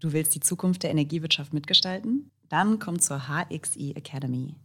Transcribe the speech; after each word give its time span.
Du 0.00 0.12
willst 0.14 0.34
die 0.34 0.40
Zukunft 0.40 0.82
der 0.82 0.90
Energiewirtschaft 0.90 1.52
mitgestalten? 1.52 2.30
Dann 2.48 2.78
komm 2.78 3.00
zur 3.00 3.28
HXI 3.28 3.92
Academy. 3.92 4.56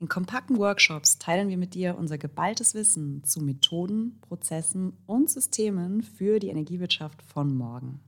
In 0.00 0.08
kompakten 0.08 0.58
Workshops 0.58 1.18
teilen 1.18 1.48
wir 1.48 1.56
mit 1.56 1.74
dir 1.74 1.96
unser 1.96 2.18
geballtes 2.18 2.74
Wissen 2.74 3.22
zu 3.24 3.40
Methoden, 3.40 4.20
Prozessen 4.20 4.92
und 5.06 5.30
Systemen 5.30 6.02
für 6.02 6.40
die 6.40 6.48
Energiewirtschaft 6.48 7.22
von 7.22 7.56
morgen. 7.56 8.00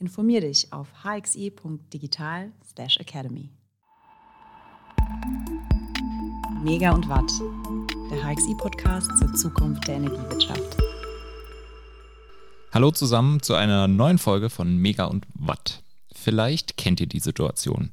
Informier 0.00 0.40
dich 0.40 0.72
auf 0.72 0.88
hxi.digital/academy. 1.04 3.50
Mega 6.62 6.92
und 6.92 7.08
Watt, 7.08 7.32
der 8.10 8.22
HXI-Podcast 8.22 9.16
zur 9.18 9.32
Zukunft 9.34 9.88
der 9.88 9.96
Energiewirtschaft. 9.96 10.89
Hallo 12.72 12.92
zusammen 12.92 13.42
zu 13.42 13.56
einer 13.56 13.88
neuen 13.88 14.18
Folge 14.18 14.48
von 14.48 14.76
Mega 14.76 15.06
und 15.06 15.26
Watt. 15.34 15.82
Vielleicht 16.14 16.76
kennt 16.76 17.00
ihr 17.00 17.08
die 17.08 17.18
Situation. 17.18 17.90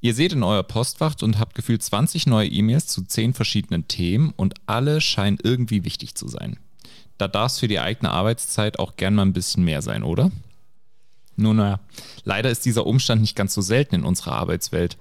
Ihr 0.00 0.14
seht 0.14 0.32
in 0.32 0.42
euer 0.42 0.62
Postfach 0.62 1.16
und 1.20 1.38
habt 1.38 1.54
gefühlt 1.54 1.82
20 1.82 2.26
neue 2.26 2.48
E-Mails 2.48 2.86
zu 2.86 3.02
10 3.02 3.34
verschiedenen 3.34 3.88
Themen 3.88 4.32
und 4.34 4.54
alle 4.64 5.02
scheinen 5.02 5.36
irgendwie 5.42 5.84
wichtig 5.84 6.14
zu 6.14 6.28
sein. 6.28 6.58
Da 7.18 7.28
darf 7.28 7.52
es 7.52 7.58
für 7.58 7.68
die 7.68 7.78
eigene 7.78 8.10
Arbeitszeit 8.10 8.78
auch 8.78 8.96
gern 8.96 9.14
mal 9.14 9.26
ein 9.26 9.34
bisschen 9.34 9.64
mehr 9.64 9.82
sein, 9.82 10.02
oder? 10.02 10.30
Nun, 11.36 11.56
naja, 11.56 11.78
leider 12.24 12.50
ist 12.50 12.64
dieser 12.64 12.86
Umstand 12.86 13.20
nicht 13.20 13.36
ganz 13.36 13.52
so 13.52 13.60
selten 13.60 13.96
in 13.96 14.04
unserer 14.04 14.32
Arbeitswelt. 14.32 14.96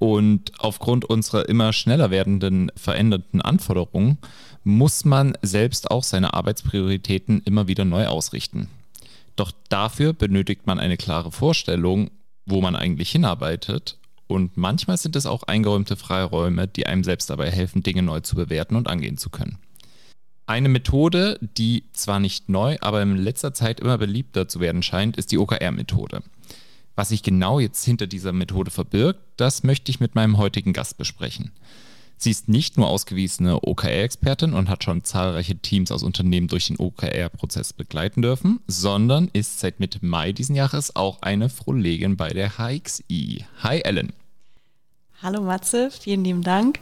Und 0.00 0.50
aufgrund 0.58 1.04
unserer 1.04 1.48
immer 1.48 1.72
schneller 1.72 2.10
werdenden 2.10 2.72
veränderten 2.74 3.40
Anforderungen 3.40 4.18
muss 4.64 5.04
man 5.04 5.36
selbst 5.42 5.90
auch 5.90 6.04
seine 6.04 6.34
Arbeitsprioritäten 6.34 7.42
immer 7.44 7.68
wieder 7.68 7.84
neu 7.84 8.06
ausrichten. 8.06 8.68
Doch 9.36 9.52
dafür 9.68 10.12
benötigt 10.12 10.66
man 10.66 10.78
eine 10.78 10.96
klare 10.96 11.32
Vorstellung, 11.32 12.10
wo 12.46 12.60
man 12.60 12.76
eigentlich 12.76 13.10
hinarbeitet. 13.10 13.98
Und 14.26 14.56
manchmal 14.56 14.96
sind 14.96 15.16
es 15.16 15.26
auch 15.26 15.42
eingeräumte 15.44 15.96
Freiräume, 15.96 16.68
die 16.68 16.86
einem 16.86 17.04
selbst 17.04 17.28
dabei 17.30 17.50
helfen, 17.50 17.82
Dinge 17.82 18.02
neu 18.02 18.20
zu 18.20 18.36
bewerten 18.36 18.76
und 18.76 18.88
angehen 18.88 19.18
zu 19.18 19.30
können. 19.30 19.58
Eine 20.46 20.68
Methode, 20.68 21.38
die 21.40 21.84
zwar 21.92 22.18
nicht 22.18 22.48
neu, 22.48 22.76
aber 22.80 23.00
in 23.02 23.16
letzter 23.16 23.54
Zeit 23.54 23.80
immer 23.80 23.98
beliebter 23.98 24.48
zu 24.48 24.60
werden 24.60 24.82
scheint, 24.82 25.16
ist 25.16 25.32
die 25.32 25.38
OKR-Methode. 25.38 26.22
Was 26.94 27.08
sich 27.08 27.22
genau 27.22 27.58
jetzt 27.58 27.84
hinter 27.84 28.06
dieser 28.06 28.32
Methode 28.32 28.70
verbirgt, 28.70 29.20
das 29.36 29.62
möchte 29.62 29.90
ich 29.90 30.00
mit 30.00 30.14
meinem 30.14 30.36
heutigen 30.36 30.72
Gast 30.72 30.98
besprechen. 30.98 31.52
Sie 32.22 32.30
ist 32.30 32.48
nicht 32.48 32.78
nur 32.78 32.86
ausgewiesene 32.86 33.64
OKR-Expertin 33.64 34.52
und 34.52 34.68
hat 34.68 34.84
schon 34.84 35.02
zahlreiche 35.02 35.56
Teams 35.56 35.90
aus 35.90 36.04
Unternehmen 36.04 36.46
durch 36.46 36.68
den 36.68 36.78
OKR-Prozess 36.78 37.72
begleiten 37.72 38.22
dürfen, 38.22 38.60
sondern 38.68 39.28
ist 39.32 39.58
seit 39.58 39.80
Mitte 39.80 39.98
Mai 40.02 40.30
diesen 40.30 40.54
Jahres 40.54 40.94
auch 40.94 41.20
eine 41.22 41.48
Kollegin 41.48 42.16
bei 42.16 42.28
der 42.28 42.58
HXI. 42.58 43.44
Hi 43.64 43.80
Ellen. 43.80 44.12
Hallo 45.20 45.42
Matze, 45.42 45.90
vielen 45.90 46.22
lieben 46.22 46.42
Dank. 46.42 46.78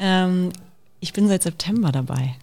Ähm, 0.00 0.50
ich 0.98 1.12
bin 1.12 1.28
seit 1.28 1.44
September 1.44 1.92
dabei. 1.92 2.34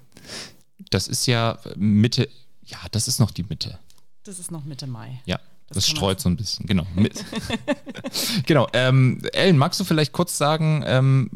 Das 0.90 1.09
ist 1.09 1.26
ja 1.26 1.59
Mitte, 1.76 2.30
ja, 2.64 2.78
das 2.92 3.09
ist 3.09 3.20
noch 3.20 3.32
die 3.32 3.44
Mitte. 3.44 3.78
Das 4.24 4.40
ist 4.40 4.52
noch 4.52 4.64
Mitte 4.64 4.88
Mai. 4.88 5.22
Ja, 5.26 5.38
das, 5.68 5.84
das 5.84 5.88
streut 5.90 6.22
so 6.22 6.30
ein 6.30 6.38
bisschen, 6.38 6.66
genau. 6.66 6.86
genau. 8.46 8.70
Ähm, 8.72 9.22
Ellen, 9.34 9.58
magst 9.58 9.82
du 9.82 9.84
vielleicht 9.84 10.14
kurz 10.14 10.38
sagen, 10.38 10.82
ähm, 10.86 11.30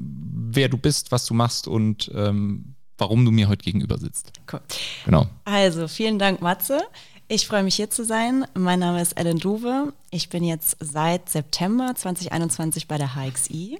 wer 0.56 0.70
du 0.70 0.78
bist, 0.78 1.12
was 1.12 1.26
du 1.26 1.34
machst 1.34 1.68
und 1.68 2.12
ähm, 2.14 2.76
warum 2.98 3.26
du 3.26 3.32
mir 3.32 3.48
heute 3.48 3.64
gegenüber 3.64 3.98
sitzt? 3.98 4.32
Cool. 4.52 4.62
Genau. 5.06 5.28
Also, 5.44 5.88
vielen 5.88 6.20
Dank, 6.20 6.42
Matze. 6.42 6.82
Ich 7.28 7.48
freue 7.48 7.64
mich 7.64 7.76
hier 7.76 7.90
zu 7.90 8.06
sein. 8.06 8.46
Mein 8.54 8.80
Name 8.80 9.02
ist 9.02 9.14
Ellen 9.14 9.40
Duwe. 9.40 9.94
Ich 10.12 10.30
bin 10.30 10.44
jetzt 10.44 10.78
seit 10.80 11.30
September 11.30 11.94
2021 11.96 12.88
bei 12.88 12.98
der 12.98 13.16
HXI 13.16 13.80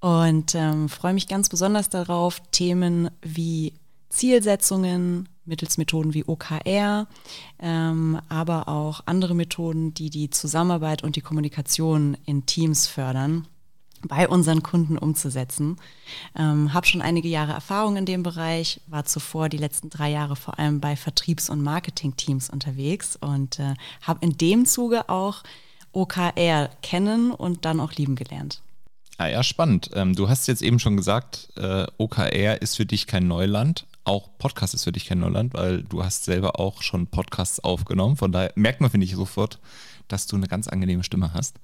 und 0.00 0.54
ähm, 0.54 0.88
freue 0.90 1.14
mich 1.14 1.26
ganz 1.26 1.48
besonders 1.48 1.88
darauf, 1.88 2.42
Themen 2.50 3.08
wie 3.22 3.72
Zielsetzungen, 4.10 5.28
mittels 5.46 5.78
Methoden 5.78 6.12
wie 6.12 6.24
OKR, 6.26 7.06
ähm, 7.60 8.20
aber 8.28 8.68
auch 8.68 9.00
andere 9.06 9.34
Methoden, 9.34 9.94
die 9.94 10.10
die 10.10 10.28
Zusammenarbeit 10.28 11.02
und 11.02 11.16
die 11.16 11.22
Kommunikation 11.22 12.16
in 12.26 12.44
Teams 12.44 12.88
fördern, 12.88 13.46
bei 14.08 14.28
unseren 14.28 14.62
Kunden 14.62 14.98
umzusetzen. 14.98 15.76
Ähm, 16.36 16.72
habe 16.72 16.86
schon 16.86 17.02
einige 17.02 17.28
Jahre 17.28 17.52
Erfahrung 17.52 17.96
in 17.96 18.06
dem 18.06 18.22
Bereich, 18.22 18.80
war 18.86 19.04
zuvor 19.04 19.48
die 19.48 19.56
letzten 19.56 19.90
drei 19.90 20.10
Jahre 20.10 20.36
vor 20.36 20.58
allem 20.58 20.80
bei 20.80 20.96
Vertriebs- 20.96 21.50
und 21.50 21.62
Marketing-Teams 21.62 22.50
unterwegs 22.50 23.16
und 23.16 23.58
äh, 23.58 23.74
habe 24.02 24.24
in 24.24 24.36
dem 24.36 24.66
Zuge 24.66 25.08
auch 25.08 25.42
OKR 25.92 26.70
kennen 26.82 27.32
und 27.32 27.64
dann 27.64 27.80
auch 27.80 27.92
lieben 27.92 28.16
gelernt. 28.16 28.62
Ah 29.18 29.26
ja, 29.26 29.42
spannend. 29.42 29.90
Ähm, 29.94 30.14
du 30.14 30.28
hast 30.28 30.48
jetzt 30.48 30.62
eben 30.62 30.78
schon 30.78 30.96
gesagt, 30.96 31.48
äh, 31.56 31.86
OKR 31.98 32.60
ist 32.62 32.76
für 32.76 32.86
dich 32.86 33.06
kein 33.06 33.28
Neuland 33.28 33.86
auch 34.04 34.28
Podcast 34.38 34.74
ist 34.74 34.84
für 34.84 34.92
dich 34.92 35.06
kein 35.06 35.20
Neuland, 35.20 35.54
weil 35.54 35.82
du 35.82 36.04
hast 36.04 36.24
selber 36.24 36.58
auch 36.58 36.82
schon 36.82 37.06
Podcasts 37.06 37.60
aufgenommen. 37.60 38.16
Von 38.16 38.32
daher 38.32 38.52
merkt 38.56 38.80
man, 38.80 38.90
finde 38.90 39.06
ich, 39.06 39.14
sofort, 39.14 39.60
dass 40.08 40.26
du 40.26 40.36
eine 40.36 40.48
ganz 40.48 40.68
angenehme 40.68 41.04
Stimme 41.04 41.32
hast. 41.32 41.56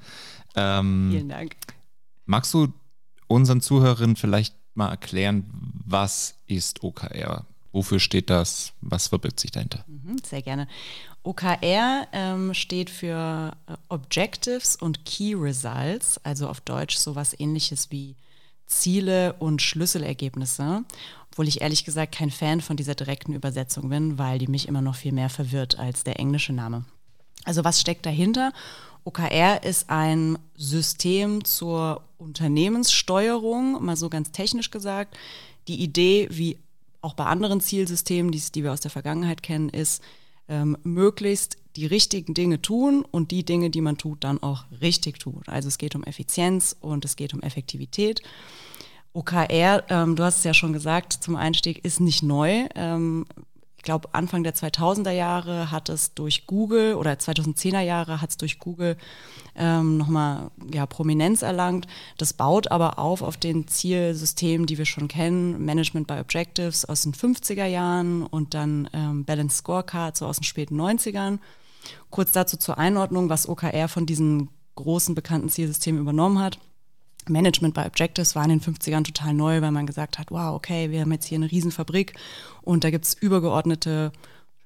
Ähm, 0.55 1.09
Vielen 1.11 1.29
Dank. 1.29 1.57
Magst 2.29 2.55
du 2.55 2.69
unseren 3.27 3.61
Zuhörerinnen 3.61 4.15
vielleicht 4.15 4.55
mal 4.75 4.91
erklären, 4.91 5.45
was 5.85 6.37
ist 6.47 6.85
OKR? 6.85 7.45
Wofür 7.73 7.99
steht 7.99 8.31
das? 8.31 8.73
Was 8.81 9.09
verbirgt 9.09 9.41
sich 9.41 9.51
dahinter? 9.51 9.85
Mhm, 9.87 10.19
sehr 10.25 10.43
gerne. 10.43 10.69
OKR 11.23 12.07
ähm, 12.13 12.55
steht 12.55 12.91
für 12.91 13.57
äh, 13.67 13.75
Objectives 13.89 14.77
und 14.77 15.05
Key 15.05 15.35
Results, 15.35 16.19
also 16.25 16.49
auf 16.49 16.61
Deutsch 16.61 16.97
sowas 16.97 17.35
ähnliches 17.39 17.91
wie 17.91 18.15
Ziele 18.67 19.33
und 19.35 19.61
Schlüsselergebnisse 19.63 20.85
obwohl 21.39 21.47
ich 21.47 21.61
ehrlich 21.61 21.85
gesagt 21.85 22.17
kein 22.17 22.33
Fan 22.33 22.61
von 22.61 22.77
dieser 22.77 22.97
direkten 22.97 23.33
Übersetzung 23.33 23.91
bin, 23.91 24.19
weil 24.19 24.41
die 24.41 24.49
mich 24.49 24.67
immer 24.67 24.83
noch 24.83 24.97
viel 24.97 25.13
mehr 25.13 25.31
verwirrt 25.31 25.79
als 25.79 26.03
der 26.03 26.19
englische 26.19 26.53
Name. 26.53 26.85
Also 27.45 27.63
was 27.63 27.81
steckt 27.81 28.05
dahinter? 28.07 28.53
OKR 29.05 29.63
ist 29.63 29.91
ein 29.91 30.39
System 30.57 31.45
zur 31.45 32.03
Unternehmenssteuerung, 32.19 33.85
mal 33.85 33.97
so 33.97 34.09
ganz 34.09 34.33
technisch 34.33 34.71
gesagt. 34.71 35.17
Die 35.69 35.81
Idee, 35.83 36.29
wie 36.31 36.59
auch 37.01 37.15
bei 37.15 37.25
anderen 37.25 37.61
Zielsystemen, 37.61 38.33
die, 38.33 38.43
die 38.55 38.65
wir 38.65 38.73
aus 38.73 38.81
der 38.81 38.91
Vergangenheit 38.91 39.43
kennen, 39.43 39.69
ist, 39.69 40.03
ähm, 40.49 40.77
möglichst 40.83 41.59
die 41.77 41.87
richtigen 41.87 42.35
Dinge 42.35 42.61
tun 42.61 43.05
und 43.11 43.31
die 43.31 43.45
Dinge, 43.45 43.71
die 43.71 43.81
man 43.81 43.99
tut, 43.99 44.25
dann 44.25 44.43
auch 44.43 44.65
richtig 44.81 45.19
tun. 45.21 45.43
Also 45.47 45.69
es 45.69 45.79
geht 45.79 45.95
um 45.95 46.03
Effizienz 46.03 46.75
und 46.81 47.05
es 47.05 47.17
geht 47.17 47.35
um 47.35 47.43
Effektivität. 47.43 48.23
OKR, 49.13 49.85
ähm, 49.89 50.17
du 50.17 50.25
hast 50.25 50.39
es 50.39 50.45
ja 50.45 50.55
schon 50.55 50.73
gesagt, 50.73 51.13
zum 51.13 51.37
Einstieg 51.37 51.85
ist 51.85 52.01
nicht 52.01 52.23
neu. 52.23 52.67
Ähm, 52.75 53.27
ich 53.79 53.85
glaube, 53.85 54.09
Anfang 54.13 54.43
der 54.43 54.55
2000er 54.55 55.13
Jahre 55.13 55.71
hat 55.71 55.89
es 55.89 56.13
durch 56.13 56.47
Google 56.47 56.95
oder 56.95 57.13
2010er 57.13 57.81
Jahre 57.81 58.21
hat 58.21 58.31
es 58.31 58.37
durch 58.37 58.59
Google 58.59 58.97
ähm, 59.55 59.97
nochmal 59.97 60.51
ja, 60.75 60.85
Prominenz 60.85 61.43
erlangt. 61.43 61.87
Das 62.19 62.33
baut 62.33 62.73
aber 62.73 62.99
auf 62.99 63.23
auf 63.23 63.37
den 63.37 63.69
Zielsystemen, 63.69 64.67
die 64.67 64.79
wir 64.79 64.85
schon 64.85 65.07
kennen, 65.07 65.65
Management 65.65 66.09
by 66.09 66.15
Objectives 66.15 66.85
aus 66.87 67.03
den 67.03 67.15
50er 67.15 67.67
Jahren 67.67 68.27
und 68.27 68.53
dann 68.53 68.91
ähm, 68.93 69.25
Balance 69.25 69.59
Scorecard 69.59 70.17
so 70.17 70.27
aus 70.27 70.39
den 70.39 70.45
späten 70.45 70.79
90ern. 70.79 71.39
Kurz 72.11 72.33
dazu 72.33 72.57
zur 72.57 72.79
Einordnung, 72.79 73.29
was 73.29 73.49
OKR 73.49 73.87
von 73.87 74.07
diesen 74.07 74.49
großen 74.75 75.15
bekannten 75.15 75.51
Zielsystemen 75.51 76.01
übernommen 76.01 76.41
hat. 76.41 76.59
Management 77.29 77.75
by 77.75 77.83
Objectives 77.83 78.35
war 78.35 78.45
in 78.45 78.51
den 78.51 78.61
50ern 78.61 79.05
total 79.05 79.35
neu, 79.35 79.61
weil 79.61 79.73
man 79.73 79.87
gesagt 79.87 80.19
hat, 80.19 80.31
wow, 80.31 80.55
okay, 80.55 80.91
wir 80.91 81.01
haben 81.01 81.13
jetzt 81.13 81.27
hier 81.27 81.37
eine 81.37 81.51
Riesenfabrik 81.51 82.15
und 82.63 82.85
da 82.85 82.91
gibt 82.91 83.05
es 83.05 83.15
übergeordnete 83.15 84.13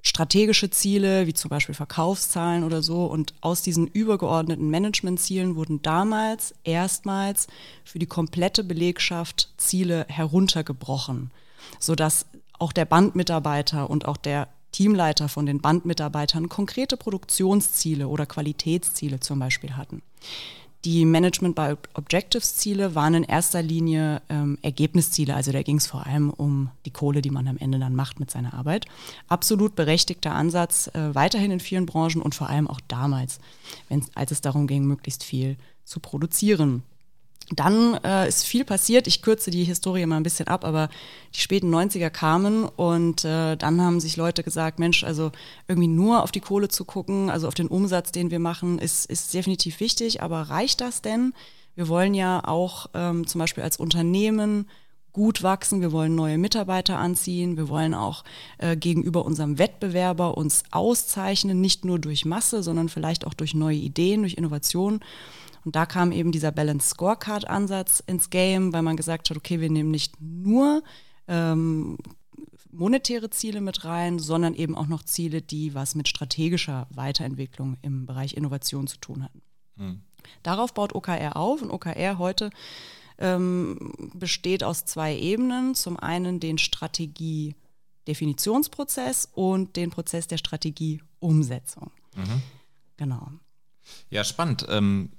strategische 0.03 0.69
Ziele, 0.69 1.27
wie 1.27 1.35
zum 1.35 1.49
Beispiel 1.49 1.75
Verkaufszahlen 1.75 2.65
oder 2.65 2.83
so. 2.83 3.07
Und 3.07 3.35
aus 3.41 3.63
diesen 3.63 3.87
übergeordneten 3.87 4.69
Managementzielen 4.69 5.55
wurden 5.57 5.81
damals 5.83 6.55
erstmals 6.65 7.47
für 7.85 7.99
die 7.99 8.07
komplette 8.07 8.65
Belegschaft 8.65 9.53
Ziele 9.57 10.05
heruntergebrochen, 10.09 11.31
sodass 11.79 12.27
auch 12.59 12.73
der 12.73 12.85
Bandmitarbeiter 12.85 13.89
und 13.89 14.07
auch 14.07 14.17
der 14.17 14.49
Teamleiter 14.73 15.29
von 15.29 15.47
den 15.47 15.61
Bandmitarbeitern 15.61 16.49
konkrete 16.49 16.97
Produktionsziele 16.97 18.09
oder 18.09 18.27
Qualitätsziele 18.27 19.21
zum 19.21 19.39
Beispiel 19.39 19.77
hatten. 19.77 20.03
Die 20.85 21.05
Management 21.05 21.55
by 21.55 21.75
Objectives 21.95 22.57
Ziele 22.57 22.97
waren 22.97 23.15
in 23.15 23.23
erster 23.23 23.63
Linie 23.63 24.21
ähm, 24.29 24.59
Ergebnisziele, 24.63 25.33
also 25.33 25.53
da 25.53 25.63
ging 25.63 25.77
es 25.77 25.87
vor 25.87 26.07
allem 26.07 26.31
um 26.31 26.71
die 26.87 26.91
Kohle, 26.91 27.23
die 27.23 27.31
man 27.31 27.47
am 27.47 27.57
Ende 27.57 27.79
dann 27.79 27.95
macht 27.95 28.19
mit 28.19 28.33
seiner 28.33 28.53
Arbeit. 28.53 28.87
Absolut 29.29 29.77
berechtigter 29.77 30.33
Ansatz, 30.33 30.89
äh, 30.89 31.15
weiterhin 31.15 31.53
in 31.53 31.61
vielen 31.61 31.87
Branchen 31.87 32.21
und 32.21 32.35
vor 32.35 32.49
allem 32.49 32.67
auch 32.67 32.81
damals, 32.89 33.39
als 34.17 34.33
es 34.33 34.41
darum 34.41 34.67
ging, 34.67 34.85
möglichst 34.85 35.23
viel 35.23 35.57
zu 35.85 36.01
produzieren. 36.01 36.83
Dann 37.51 37.99
äh, 38.05 38.29
ist 38.29 38.45
viel 38.45 38.65
passiert. 38.65 39.07
Ich 39.07 39.23
kürze 39.23 39.51
die 39.51 39.65
Historie 39.65 40.07
mal 40.07 40.17
ein 40.17 40.23
bisschen 40.23 40.49
ab, 40.49 40.65
aber 40.65 40.89
die 41.35 41.41
späten 41.41 41.75
90er 41.75 42.11
kamen 42.11 42.65
und 42.65 43.25
äh, 43.25 43.57
dann 43.57 43.81
haben 43.81 44.01
sich 44.01 44.17
Leute 44.17 44.43
gesagt, 44.43 44.79
Mensch, 44.79 45.05
also 45.05 45.33
irgendwie 45.69 45.89
nur 45.89 46.23
auf 46.23 46.33
die 46.33 46.41
Kohle 46.41 46.69
zu 46.69 46.85
gucken, 46.85 47.31
also 47.31 47.49
auf 47.49 47.55
den 47.55 47.69
Umsatz, 47.69 48.13
den 48.13 48.31
wir 48.31 48.39
machen, 48.39 48.79
ist, 48.79 49.07
ist 49.07 49.35
definitiv 49.35 49.81
wichtig, 49.81 50.23
aber 50.23 50.43
reicht 50.43 50.81
das 50.81 51.03
denn? 51.03 51.35
Wir 51.75 51.89
wollen 51.89 52.15
ja 52.15 52.43
auch 52.45 52.87
ähm, 52.95 53.27
zum 53.27 53.39
Beispiel 53.39 53.65
als 53.65 53.79
Unternehmen 53.79 54.69
gut 55.13 55.43
wachsen, 55.43 55.83
wir 55.83 55.93
wollen 55.93 56.15
neue 56.15 56.39
Mitarbeiter 56.39 56.99
anziehen, 56.99 57.57
wir 57.57 57.69
wollen 57.69 57.93
auch 57.95 58.25
äh, 58.59 58.77
gegenüber 58.77 59.25
unserem 59.25 59.59
Wettbewerber 59.59 60.39
uns 60.39 60.65
auszeichnen, 60.71 61.61
nicht 61.61 61.85
nur 61.85 61.99
durch 61.99 62.25
Masse, 62.25 62.63
sondern 62.63 62.89
vielleicht 62.89 63.27
auch 63.27 63.35
durch 63.35 63.55
neue 63.55 63.77
Ideen, 63.77 64.23
durch 64.23 64.35
Innovationen. 64.35 65.01
Und 65.65 65.77
da 65.77 65.87
kam 65.87 66.13
eben 66.13 66.33
dieser 66.33 66.53
Balance 66.53 66.89
Scorecard 66.89 67.49
Ansatz 67.49 68.03
ins 68.07 68.31
Game, 68.31 68.73
weil 68.73 68.83
man 68.83 68.97
gesagt 68.97 69.31
hat, 69.31 69.37
okay, 69.37 69.61
wir 69.61 69.71
nehmen 69.71 69.91
nicht 69.91 70.21
nur 70.21 70.83
ähm, 71.29 71.99
monetäre 72.71 73.31
Ziele 73.31 73.61
mit 73.61 73.85
rein, 73.85 74.19
sondern 74.19 74.55
eben 74.55 74.77
auch 74.77 74.89
noch 74.89 75.05
Ziele, 75.05 75.43
die 75.43 75.75
was 75.75 75.95
mit 75.95 76.09
strategischer 76.09 76.87
Weiterentwicklung 76.91 77.77
im 77.83 78.07
Bereich 78.07 78.35
Innovation 78.35 78.87
zu 78.87 78.97
tun 78.99 79.23
hatten. 79.23 79.43
Hm. 79.77 80.01
Darauf 80.43 80.73
baut 80.75 80.95
OKR 80.95 81.37
auf 81.37 81.63
und 81.63 81.71
OKR 81.71 82.19
heute 82.19 82.51
ähm, 83.19 83.93
besteht 84.15 84.65
aus 84.65 84.85
zwei 84.85 85.17
Ebenen. 85.17 85.75
Zum 85.75 85.99
einen 85.99 86.39
den 86.41 86.59
Strategie-Definitionsprozess 86.59 89.31
und 89.33 89.77
den 89.77 89.89
Prozess 89.91 90.27
der 90.27 90.39
Strategie-Umsetzung. 90.39 91.93
Mhm. 92.17 92.43
Genau. 92.97 93.29
Ja, 94.11 94.25
spannend. 94.25 94.67
Ähm, 94.69 95.13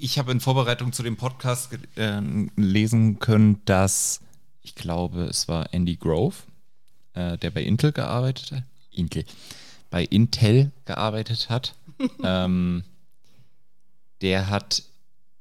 ich 0.00 0.18
habe 0.18 0.32
in 0.32 0.40
Vorbereitung 0.40 0.92
zu 0.92 1.02
dem 1.02 1.16
Podcast 1.16 1.70
äh, 1.96 2.20
lesen 2.56 3.18
können, 3.18 3.60
dass 3.64 4.20
ich 4.62 4.74
glaube, 4.74 5.24
es 5.24 5.48
war 5.48 5.72
Andy 5.72 5.96
Grove, 5.96 6.36
äh, 7.14 7.38
der 7.38 7.50
bei 7.50 7.62
Intel 7.62 7.92
gearbeitet 7.92 8.52
hat. 8.52 8.62
Intel. 8.90 9.24
Bei 9.90 10.04
Intel 10.04 10.72
gearbeitet 10.84 11.48
hat. 11.48 11.74
ähm, 12.22 12.84
der 14.20 14.50
hat 14.50 14.82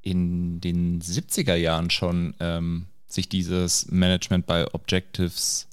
in 0.01 0.62
den 0.62 1.01
70er 1.01 1.56
Jahren 1.56 1.89
schon 1.89 2.36
ähm, 2.39 2.86
sich 3.07 3.27
dieses 3.27 3.92
Management 3.92 4.45
by 4.45 4.65
Objectives 4.71 5.68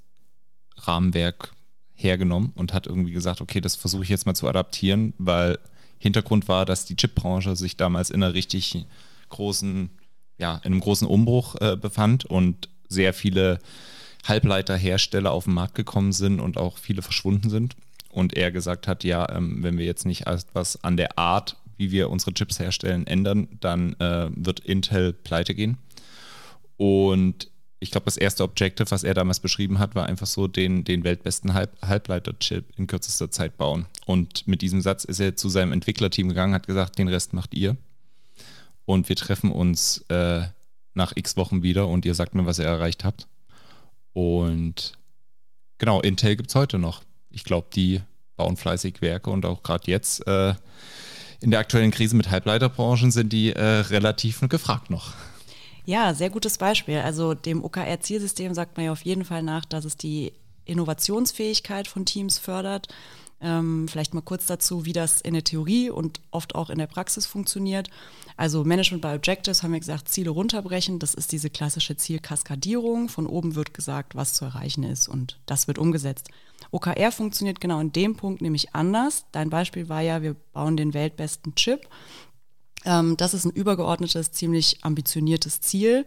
Rahmenwerk 0.76 1.52
hergenommen 1.94 2.52
und 2.56 2.72
hat 2.72 2.86
irgendwie 2.86 3.12
gesagt, 3.12 3.40
okay, 3.40 3.60
das 3.60 3.76
versuche 3.76 4.02
ich 4.02 4.08
jetzt 4.08 4.26
mal 4.26 4.34
zu 4.34 4.48
adaptieren, 4.48 5.14
weil 5.18 5.58
Hintergrund 6.04 6.48
war, 6.48 6.64
dass 6.64 6.84
die 6.84 6.96
Chipbranche 6.96 7.56
sich 7.56 7.76
damals 7.76 8.10
in 8.10 8.22
einer 8.22 8.34
richtig 8.34 8.86
großen, 9.30 9.90
ja, 10.38 10.56
in 10.58 10.72
einem 10.72 10.80
großen 10.80 11.08
Umbruch 11.08 11.56
äh, 11.60 11.76
befand 11.76 12.24
und 12.24 12.68
sehr 12.88 13.12
viele 13.12 13.58
Halbleiterhersteller 14.24 15.32
auf 15.32 15.44
den 15.44 15.54
Markt 15.54 15.74
gekommen 15.74 16.12
sind 16.12 16.40
und 16.40 16.56
auch 16.56 16.78
viele 16.78 17.02
verschwunden 17.02 17.50
sind. 17.50 17.76
Und 18.10 18.34
er 18.34 18.52
gesagt 18.52 18.86
hat, 18.86 19.02
ja, 19.02 19.28
ähm, 19.34 19.62
wenn 19.62 19.76
wir 19.76 19.84
jetzt 19.84 20.06
nicht 20.06 20.26
etwas 20.26 20.82
an 20.84 20.96
der 20.96 21.18
Art 21.18 21.56
wie 21.76 21.90
wir 21.90 22.10
unsere 22.10 22.32
Chips 22.32 22.58
herstellen, 22.58 23.06
ändern, 23.06 23.48
dann 23.60 23.94
äh, 23.94 24.28
wird 24.34 24.60
Intel 24.60 25.12
pleite 25.12 25.54
gehen. 25.54 25.78
Und 26.76 27.50
ich 27.80 27.90
glaube, 27.90 28.06
das 28.06 28.16
erste 28.16 28.44
Objective, 28.44 28.90
was 28.90 29.04
er 29.04 29.14
damals 29.14 29.40
beschrieben 29.40 29.78
hat, 29.78 29.94
war 29.94 30.06
einfach 30.06 30.26
so 30.26 30.46
den, 30.46 30.84
den 30.84 31.04
weltbesten 31.04 31.54
Halb 31.54 31.76
Halbleiter-Chip 31.82 32.64
in 32.76 32.86
kürzester 32.86 33.30
Zeit 33.30 33.56
bauen. 33.56 33.86
Und 34.06 34.46
mit 34.46 34.62
diesem 34.62 34.80
Satz 34.80 35.04
ist 35.04 35.20
er 35.20 35.36
zu 35.36 35.48
seinem 35.48 35.72
Entwicklerteam 35.72 36.28
gegangen, 36.28 36.54
hat 36.54 36.66
gesagt, 36.66 36.98
den 36.98 37.08
Rest 37.08 37.32
macht 37.32 37.54
ihr. 37.54 37.76
Und 38.86 39.08
wir 39.08 39.16
treffen 39.16 39.50
uns 39.50 39.98
äh, 40.08 40.42
nach 40.94 41.12
x 41.14 41.36
Wochen 41.36 41.62
wieder 41.62 41.88
und 41.88 42.04
ihr 42.04 42.14
sagt 42.14 42.34
mir, 42.34 42.46
was 42.46 42.58
ihr 42.58 42.66
erreicht 42.66 43.04
habt. 43.04 43.26
Und 44.12 44.92
genau, 45.78 46.00
Intel 46.00 46.36
gibt 46.36 46.50
es 46.50 46.54
heute 46.54 46.78
noch. 46.78 47.02
Ich 47.30 47.44
glaube, 47.44 47.68
die 47.74 48.00
bauen 48.36 48.56
fleißig 48.56 49.00
Werke 49.02 49.30
und 49.30 49.44
auch 49.44 49.62
gerade 49.62 49.90
jetzt 49.90 50.26
äh, 50.26 50.54
in 51.40 51.50
der 51.50 51.60
aktuellen 51.60 51.90
Krise 51.90 52.16
mit 52.16 52.30
Halbleiterbranchen 52.30 53.10
sind 53.10 53.32
die 53.32 53.52
äh, 53.52 53.62
relativ 53.62 54.40
gefragt 54.48 54.90
noch. 54.90 55.12
Ja, 55.86 56.14
sehr 56.14 56.30
gutes 56.30 56.58
Beispiel. 56.58 56.98
Also 56.98 57.34
dem 57.34 57.62
OKR-Zielsystem 57.62 58.54
sagt 58.54 58.76
man 58.76 58.86
ja 58.86 58.92
auf 58.92 59.02
jeden 59.02 59.24
Fall 59.24 59.42
nach, 59.42 59.64
dass 59.64 59.84
es 59.84 59.96
die 59.96 60.32
Innovationsfähigkeit 60.64 61.88
von 61.88 62.06
Teams 62.06 62.38
fördert. 62.38 62.88
Ähm, 63.40 63.86
vielleicht 63.88 64.14
mal 64.14 64.22
kurz 64.22 64.46
dazu, 64.46 64.86
wie 64.86 64.94
das 64.94 65.20
in 65.20 65.34
der 65.34 65.44
Theorie 65.44 65.90
und 65.90 66.20
oft 66.30 66.54
auch 66.54 66.70
in 66.70 66.78
der 66.78 66.86
Praxis 66.86 67.26
funktioniert. 67.26 67.90
Also 68.38 68.64
Management 68.64 69.02
by 69.02 69.08
Objectives 69.08 69.62
haben 69.62 69.72
wir 69.72 69.80
gesagt, 69.80 70.08
Ziele 70.08 70.30
runterbrechen. 70.30 70.98
Das 70.98 71.12
ist 71.12 71.32
diese 71.32 71.50
klassische 71.50 71.96
Zielkaskadierung. 71.96 73.10
Von 73.10 73.26
oben 73.26 73.54
wird 73.54 73.74
gesagt, 73.74 74.14
was 74.14 74.32
zu 74.32 74.46
erreichen 74.46 74.84
ist 74.84 75.08
und 75.08 75.38
das 75.44 75.68
wird 75.68 75.78
umgesetzt. 75.78 76.30
OKR 76.70 77.12
funktioniert 77.12 77.60
genau 77.60 77.80
in 77.80 77.92
dem 77.92 78.16
Punkt 78.16 78.40
nämlich 78.40 78.74
anders. 78.74 79.26
Dein 79.32 79.50
Beispiel 79.50 79.90
war 79.90 80.00
ja, 80.00 80.22
wir 80.22 80.34
bauen 80.52 80.78
den 80.78 80.94
weltbesten 80.94 81.54
Chip. 81.54 81.86
Ähm, 82.84 83.16
das 83.16 83.34
ist 83.34 83.44
ein 83.44 83.50
übergeordnetes, 83.50 84.32
ziemlich 84.32 84.78
ambitioniertes 84.82 85.60
Ziel, 85.60 86.06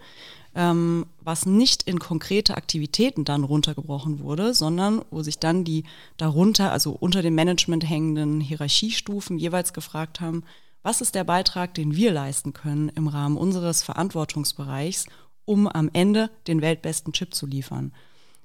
ähm, 0.56 1.06
was 1.22 1.46
nicht 1.46 1.84
in 1.84 2.00
konkrete 2.00 2.58
Aktivitäten 2.58 3.26
dann 3.26 3.44
runtergebrochen 3.44 4.20
wurde, 4.20 4.54
sondern 4.54 5.04
wo 5.12 5.22
sich 5.22 5.40
dann 5.40 5.64
die 5.64 5.84
darunter, 6.18 6.72
also 6.72 6.92
unter 6.92 7.22
dem 7.22 7.36
Management 7.36 7.88
hängenden 7.88 8.42
Hierarchiestufen 8.42 9.38
jeweils 9.38 9.74
gefragt 9.74 10.20
haben, 10.22 10.44
was 10.84 11.02
ist 11.02 11.16
der 11.16 11.24
Beitrag, 11.26 11.74
den 11.74 11.96
wir 11.96 12.12
leisten 12.12 12.54
können 12.54 12.90
im 12.90 13.08
Rahmen 13.08 13.38
unseres 13.38 13.84
Verantwortungsbereichs, 13.84 15.06
um 15.46 15.68
am 15.68 15.90
Ende 15.94 16.30
den 16.48 16.62
weltbesten 16.62 17.14
Chip 17.14 17.34
zu 17.34 17.46
liefern. 17.46 17.94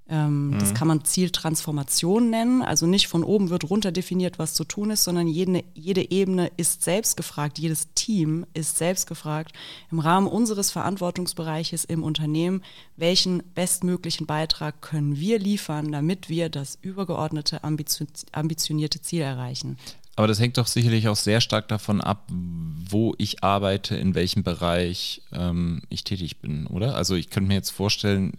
Ähm, 0.09 0.51
mhm. 0.51 0.59
Das 0.59 0.75
kann 0.75 0.89
man 0.89 1.05
Zieltransformation 1.05 2.29
nennen. 2.29 2.63
Also 2.63 2.87
nicht 2.87 3.09
von 3.09 3.25
oben 3.25 3.51
wird 3.51 3.71
runter 3.71 3.93
definiert, 3.93 4.39
was 4.39 4.55
zu 4.55 4.65
tun 4.65 4.91
ist, 4.91 5.05
sondern 5.05 5.27
jede, 5.27 5.65
jede 5.75 6.11
Ebene 6.11 6.51
ist 6.57 6.83
selbst 6.83 7.17
gefragt, 7.17 7.59
jedes 7.59 7.89
Team 7.95 8.45
ist 8.53 8.79
selbst 8.79 9.07
gefragt, 9.07 9.53
im 9.91 10.01
Rahmen 10.01 10.27
unseres 10.27 10.71
Verantwortungsbereiches 10.71 11.85
im 11.85 12.03
Unternehmen, 12.03 12.63
welchen 12.97 13.43
bestmöglichen 13.55 14.27
Beitrag 14.27 14.83
können 14.83 15.17
wir 15.19 15.39
liefern, 15.39 15.93
damit 15.93 16.29
wir 16.29 16.49
das 16.49 16.79
übergeordnete, 16.83 17.63
ambitionierte 17.65 19.01
Ziel 19.01 19.23
erreichen. 19.23 19.79
Aber 20.15 20.27
das 20.27 20.41
hängt 20.41 20.59
doch 20.59 20.67
sicherlich 20.67 21.09
auch 21.09 21.17
sehr 21.17 21.41
stark 21.41 21.69
davon 21.69 22.03
ab, 22.03 22.29
wo 22.29 23.15
ich 23.17 23.43
arbeite, 23.43 23.97
in 23.97 24.15
welcem 24.15 24.43
Bereich 24.43 25.23
ähm, 25.33 25.83
ich 25.89 26.05
tätig 26.05 26.39
bin, 26.39 26.67
oder? 26.67 26.97
Also 26.97 27.15
ich 27.15 27.31
könnte 27.31 27.49
mir 27.49 27.55
jetzt 27.55 27.71
vorstellen, 27.71 28.35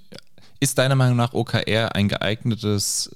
ist 0.63 0.77
deiner 0.77 0.95
Meinung 0.95 1.17
nach 1.17 1.33
OKR 1.33 1.93
ein 1.93 2.07
geeignetes 2.07 3.11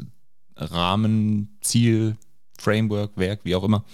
Rahmenziel, 0.58 2.18
Framework, 2.60 3.16
Werk, 3.16 3.40
wie 3.46 3.56
auch 3.56 3.64
immer, 3.64 3.86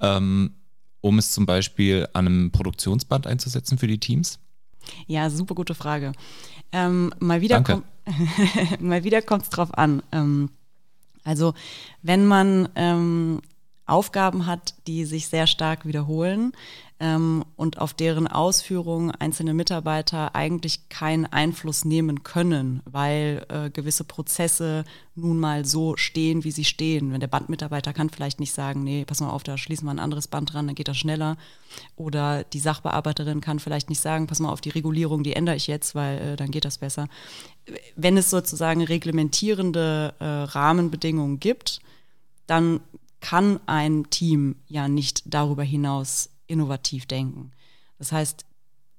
ähm, 0.00 0.54
um 1.00 1.18
es 1.18 1.30
zum 1.30 1.46
Beispiel 1.46 2.08
an 2.14 2.26
einem 2.26 2.50
Produktionsband 2.50 3.28
einzusetzen 3.28 3.78
für 3.78 3.86
die 3.86 3.98
Teams? 3.98 4.40
Ja, 5.06 5.30
super 5.30 5.54
gute 5.54 5.76
Frage. 5.76 6.12
Ähm, 6.72 7.14
mal 7.20 7.42
wieder 7.42 7.62
kommt 9.22 9.44
es 9.44 9.50
drauf 9.50 9.72
an. 9.78 10.02
Ähm, 10.10 10.50
also 11.22 11.54
wenn 12.02 12.26
man 12.26 12.70
ähm, 12.74 13.40
Aufgaben 13.90 14.46
hat, 14.46 14.74
die 14.86 15.04
sich 15.04 15.28
sehr 15.28 15.46
stark 15.46 15.86
wiederholen, 15.86 16.52
ähm, 17.00 17.46
und 17.56 17.78
auf 17.78 17.94
deren 17.94 18.28
Ausführung 18.28 19.10
einzelne 19.10 19.54
Mitarbeiter 19.54 20.34
eigentlich 20.34 20.90
keinen 20.90 21.24
Einfluss 21.24 21.86
nehmen 21.86 22.22
können, 22.22 22.82
weil 22.84 23.46
äh, 23.48 23.70
gewisse 23.70 24.04
Prozesse 24.04 24.84
nun 25.14 25.40
mal 25.40 25.64
so 25.64 25.96
stehen, 25.96 26.44
wie 26.44 26.50
sie 26.50 26.64
stehen. 26.64 27.12
Wenn 27.12 27.20
der 27.20 27.26
Bandmitarbeiter 27.26 27.94
kann 27.94 28.10
vielleicht 28.10 28.38
nicht 28.38 28.52
sagen, 28.52 28.84
nee, 28.84 29.06
pass 29.06 29.20
mal 29.20 29.30
auf, 29.30 29.42
da 29.42 29.56
schließen 29.56 29.86
wir 29.86 29.92
ein 29.92 29.98
anderes 29.98 30.28
Band 30.28 30.52
dran, 30.52 30.66
dann 30.66 30.76
geht 30.76 30.88
das 30.88 30.98
schneller. 30.98 31.38
Oder 31.96 32.44
die 32.44 32.60
Sachbearbeiterin 32.60 33.40
kann 33.40 33.60
vielleicht 33.60 33.88
nicht 33.88 34.00
sagen, 34.00 34.26
pass 34.26 34.40
mal 34.40 34.52
auf, 34.52 34.60
die 34.60 34.68
Regulierung, 34.68 35.22
die 35.22 35.32
ändere 35.32 35.56
ich 35.56 35.68
jetzt, 35.68 35.94
weil 35.94 36.18
äh, 36.18 36.36
dann 36.36 36.50
geht 36.50 36.66
das 36.66 36.78
besser. 36.78 37.08
Wenn 37.96 38.18
es 38.18 38.28
sozusagen 38.28 38.82
reglementierende 38.82 40.14
äh, 40.18 40.24
Rahmenbedingungen 40.24 41.40
gibt, 41.40 41.80
dann 42.46 42.80
kann 43.20 43.60
ein 43.66 44.08
Team 44.10 44.56
ja 44.66 44.88
nicht 44.88 45.22
darüber 45.26 45.62
hinaus 45.62 46.30
innovativ 46.46 47.06
denken. 47.06 47.52
Das 47.98 48.12
heißt, 48.12 48.44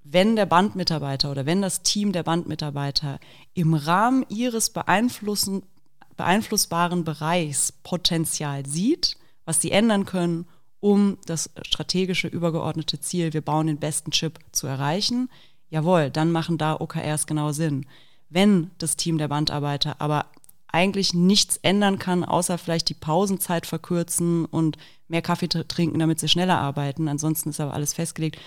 wenn 0.03 0.35
der 0.35 0.45
Bandmitarbeiter 0.45 1.31
oder 1.31 1.45
wenn 1.45 1.61
das 1.61 1.83
Team 1.83 2.11
der 2.11 2.23
Bandmitarbeiter 2.23 3.19
im 3.53 3.73
Rahmen 3.73 4.25
ihres 4.29 4.71
beeinflussbaren 4.71 7.03
Bereichs 7.03 7.71
Potenzial 7.83 8.65
sieht, 8.65 9.17
was 9.45 9.61
sie 9.61 9.71
ändern 9.71 10.05
können, 10.05 10.45
um 10.79 11.17
das 11.25 11.51
strategische 11.63 12.27
übergeordnete 12.27 12.99
Ziel, 12.99 13.33
wir 13.33 13.41
bauen 13.41 13.67
den 13.67 13.77
besten 13.77 14.11
Chip 14.11 14.39
zu 14.51 14.65
erreichen, 14.65 15.29
jawohl, 15.69 16.09
dann 16.09 16.31
machen 16.31 16.57
da 16.57 16.79
OKRs 16.79 17.27
genau 17.27 17.51
Sinn. 17.51 17.85
Wenn 18.29 18.71
das 18.77 18.95
Team 18.95 19.17
der 19.17 19.27
Bandarbeiter 19.27 19.97
aber 19.99 20.25
eigentlich 20.71 21.13
nichts 21.13 21.57
ändern 21.57 21.99
kann, 21.99 22.23
außer 22.23 22.57
vielleicht 22.57 22.89
die 22.89 22.93
Pausenzeit 22.93 23.65
verkürzen 23.65 24.45
und 24.45 24.77
mehr 25.07 25.21
Kaffee 25.21 25.47
trinken, 25.47 25.99
damit 25.99 26.19
sie 26.19 26.29
schneller 26.29 26.59
arbeiten. 26.59 27.07
Ansonsten 27.07 27.49
ist 27.49 27.59
aber 27.59 27.73
alles 27.73 27.93
festgelegt. 27.93 28.39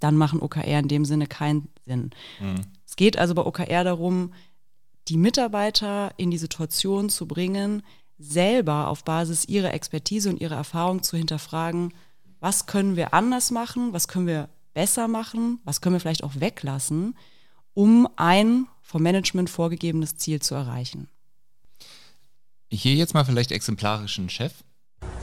dann 0.00 0.16
machen 0.16 0.40
OKR 0.40 0.78
in 0.78 0.86
dem 0.86 1.04
Sinne 1.04 1.26
keinen 1.26 1.68
Sinn. 1.84 2.10
Mhm. 2.38 2.60
Es 2.86 2.94
geht 2.94 3.18
also 3.18 3.34
bei 3.34 3.44
OKR 3.44 3.82
darum, 3.82 4.32
die 5.08 5.16
Mitarbeiter 5.16 6.12
in 6.18 6.30
die 6.30 6.38
Situation 6.38 7.08
zu 7.08 7.26
bringen, 7.26 7.82
selber 8.16 8.88
auf 8.88 9.04
Basis 9.04 9.44
ihrer 9.46 9.74
Expertise 9.74 10.28
und 10.28 10.40
ihrer 10.40 10.54
Erfahrung 10.54 11.02
zu 11.02 11.16
hinterfragen, 11.16 11.92
was 12.40 12.66
können 12.66 12.94
wir 12.94 13.12
anders 13.12 13.50
machen, 13.50 13.92
was 13.92 14.06
können 14.06 14.28
wir 14.28 14.48
besser 14.74 15.08
machen, 15.08 15.60
was 15.64 15.80
können 15.80 15.96
wir 15.96 16.00
vielleicht 16.00 16.22
auch 16.24 16.36
weglassen, 16.38 17.16
um 17.74 18.08
ein 18.16 18.66
vom 18.82 19.02
Management 19.02 19.50
vorgegebenes 19.50 20.16
Ziel 20.16 20.40
zu 20.40 20.54
erreichen. 20.54 21.08
Hier 22.70 22.94
jetzt 22.94 23.14
mal 23.14 23.24
vielleicht 23.24 23.50
exemplarischen 23.50 24.28
Chef. 24.28 24.52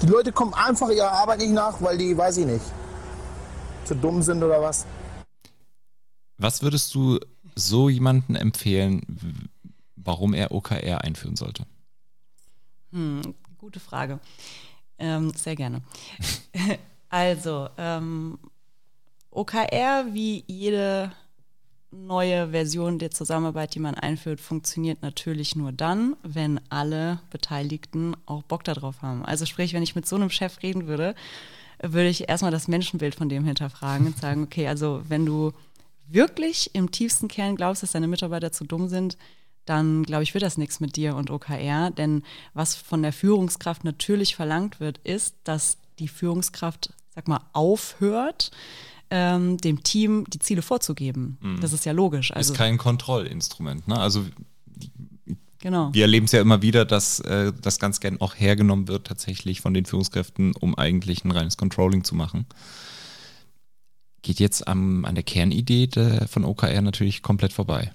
Die 0.01 0.07
Leute 0.07 0.31
kommen 0.31 0.53
einfach 0.53 0.89
ihrer 0.89 1.11
Arbeit 1.11 1.39
nicht 1.39 1.51
nach, 1.51 1.81
weil 1.81 1.97
die, 1.97 2.17
weiß 2.17 2.37
ich 2.37 2.45
nicht, 2.45 2.65
zu 3.85 3.95
dumm 3.95 4.21
sind 4.21 4.43
oder 4.43 4.61
was. 4.61 4.85
Was 6.37 6.63
würdest 6.63 6.93
du 6.95 7.19
so 7.55 7.87
jemanden 7.87 8.35
empfehlen, 8.35 9.49
warum 9.95 10.33
er 10.33 10.51
OKR 10.51 11.03
einführen 11.03 11.35
sollte? 11.35 11.65
Hm, 12.91 13.35
gute 13.57 13.79
Frage. 13.79 14.19
Ähm, 14.97 15.31
sehr 15.35 15.55
gerne. 15.55 15.81
also, 17.09 17.69
ähm, 17.77 18.39
OKR, 19.29 20.05
wie 20.13 20.43
jede 20.47 21.11
neue 21.95 22.49
Version 22.49 22.99
der 22.99 23.11
Zusammenarbeit, 23.11 23.75
die 23.75 23.79
man 23.79 23.95
einführt, 23.95 24.39
funktioniert 24.39 25.01
natürlich 25.01 25.55
nur 25.55 25.71
dann, 25.71 26.15
wenn 26.23 26.59
alle 26.69 27.21
Beteiligten 27.31 28.15
auch 28.25 28.43
Bock 28.43 28.63
darauf 28.63 29.01
haben. 29.01 29.25
Also 29.25 29.45
sprich, 29.45 29.73
wenn 29.73 29.83
ich 29.83 29.95
mit 29.95 30.07
so 30.07 30.15
einem 30.15 30.29
Chef 30.29 30.61
reden 30.61 30.87
würde, 30.87 31.15
würde 31.81 32.07
ich 32.07 32.29
erstmal 32.29 32.51
das 32.51 32.67
Menschenbild 32.67 33.15
von 33.15 33.29
dem 33.29 33.45
hinterfragen 33.45 34.07
und 34.07 34.17
sagen, 34.17 34.43
okay, 34.43 34.67
also 34.67 35.01
wenn 35.07 35.25
du 35.25 35.51
wirklich 36.07 36.73
im 36.73 36.91
tiefsten 36.91 37.27
Kern 37.27 37.55
glaubst, 37.55 37.83
dass 37.83 37.91
deine 37.91 38.07
Mitarbeiter 38.07 38.51
zu 38.51 38.65
dumm 38.65 38.87
sind, 38.87 39.17
dann 39.65 40.03
glaube 40.03 40.23
ich, 40.23 40.33
wird 40.33 40.43
das 40.43 40.57
nichts 40.57 40.79
mit 40.79 40.95
dir 40.95 41.15
und 41.15 41.31
OKR. 41.31 41.91
Denn 41.91 42.23
was 42.53 42.75
von 42.75 43.01
der 43.01 43.13
Führungskraft 43.13 43.83
natürlich 43.83 44.35
verlangt 44.35 44.79
wird, 44.79 44.99
ist, 44.99 45.35
dass 45.43 45.77
die 45.99 46.07
Führungskraft, 46.07 46.93
sag 47.13 47.27
mal, 47.27 47.41
aufhört, 47.53 48.51
ähm, 49.09 49.57
dem 49.57 49.83
Team 49.83 50.25
die 50.27 50.39
Ziele 50.39 50.61
vorzugeben. 50.61 51.37
Mhm. 51.41 51.61
Das 51.61 51.73
ist 51.73 51.85
ja 51.85 51.91
logisch. 51.91 52.31
Also, 52.31 52.53
ist 52.53 52.57
kein 52.57 52.77
Kontrollinstrument. 52.77 53.87
Ne? 53.87 53.97
Also 53.97 54.25
Genau. 55.65 55.91
Wir 55.93 56.03
erleben 56.03 56.25
es 56.25 56.31
ja 56.31 56.41
immer 56.41 56.61
wieder, 56.61 56.85
dass 56.85 57.21
äh, 57.21 57.51
das 57.59 57.79
ganz 57.79 57.99
gern 57.99 58.21
auch 58.21 58.35
hergenommen 58.35 58.87
wird, 58.87 59.07
tatsächlich 59.07 59.61
von 59.61 59.73
den 59.73 59.85
Führungskräften, 59.85 60.55
um 60.55 60.77
eigentlich 60.77 61.25
ein 61.25 61.31
reines 61.31 61.57
Controlling 61.57 62.03
zu 62.03 62.13
machen. 62.13 62.45
Geht 64.25 64.39
jetzt 64.39 64.67
am, 64.67 65.05
an 65.05 65.13
der 65.13 65.23
Kernidee 65.23 65.85
de, 65.85 66.27
von 66.27 66.45
OKR 66.45 66.81
natürlich 66.81 67.21
komplett 67.21 67.53
vorbei. 67.53 67.91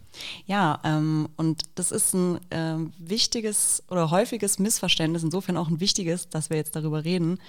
Ja, 0.47 0.79
ähm, 0.85 1.29
und 1.37 1.63
das 1.75 1.91
ist 1.91 2.15
ein 2.15 2.39
äh, 2.51 2.77
wichtiges 2.99 3.83
oder 3.91 4.13
häufiges 4.13 4.61
Missverständnis, 4.61 5.25
insofern 5.25 5.57
auch 5.57 5.67
ein 5.67 5.81
wichtiges, 5.81 6.29
dass 6.29 6.49
wir 6.49 6.57
jetzt 6.57 6.77
darüber 6.77 7.05
reden. 7.05 7.41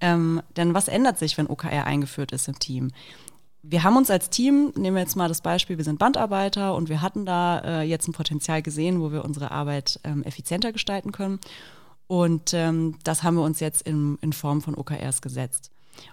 Ähm, 0.00 0.40
denn 0.56 0.72
was 0.72 0.86
ändert 0.86 1.18
sich, 1.18 1.36
wenn 1.36 1.48
OKR 1.48 1.84
eingeführt 1.84 2.30
ist 2.30 2.46
im 2.46 2.60
Team? 2.60 2.92
wir 3.64 3.82
haben 3.82 3.96
uns 3.96 4.08
als 4.08 4.30
Team, 4.30 4.72
nehmen 4.76 4.94
wir 4.96 5.02
jetzt 5.02 5.16
mal 5.16 5.28
das 5.28 5.40
Beispiel, 5.40 5.78
wir 5.78 5.84
sind 5.84 5.98
Bandarbeiter 5.98 6.76
und 6.76 6.88
wir 6.88 7.02
hatten 7.02 7.26
da 7.26 7.58
äh, 7.58 7.82
jetzt 7.82 8.06
ein 8.06 8.12
Potenzial 8.12 8.62
gesehen, 8.62 9.00
wo 9.00 9.10
wir 9.10 9.24
unsere 9.24 9.50
Arbeit 9.50 9.98
ähm, 10.04 10.22
effizienter 10.22 10.72
gestalten 10.72 11.10
können. 11.10 11.40
Und 12.06 12.54
ähm, 12.54 12.96
das 13.02 13.24
haben 13.24 13.34
wir 13.34 13.42
uns 13.42 13.60
jetzt 13.60 13.82
in, 13.82 14.16
in 14.22 14.32
Form 14.32 14.62
von 14.62 14.74
OKRs 14.74 15.20
gesetzt. 15.20 15.70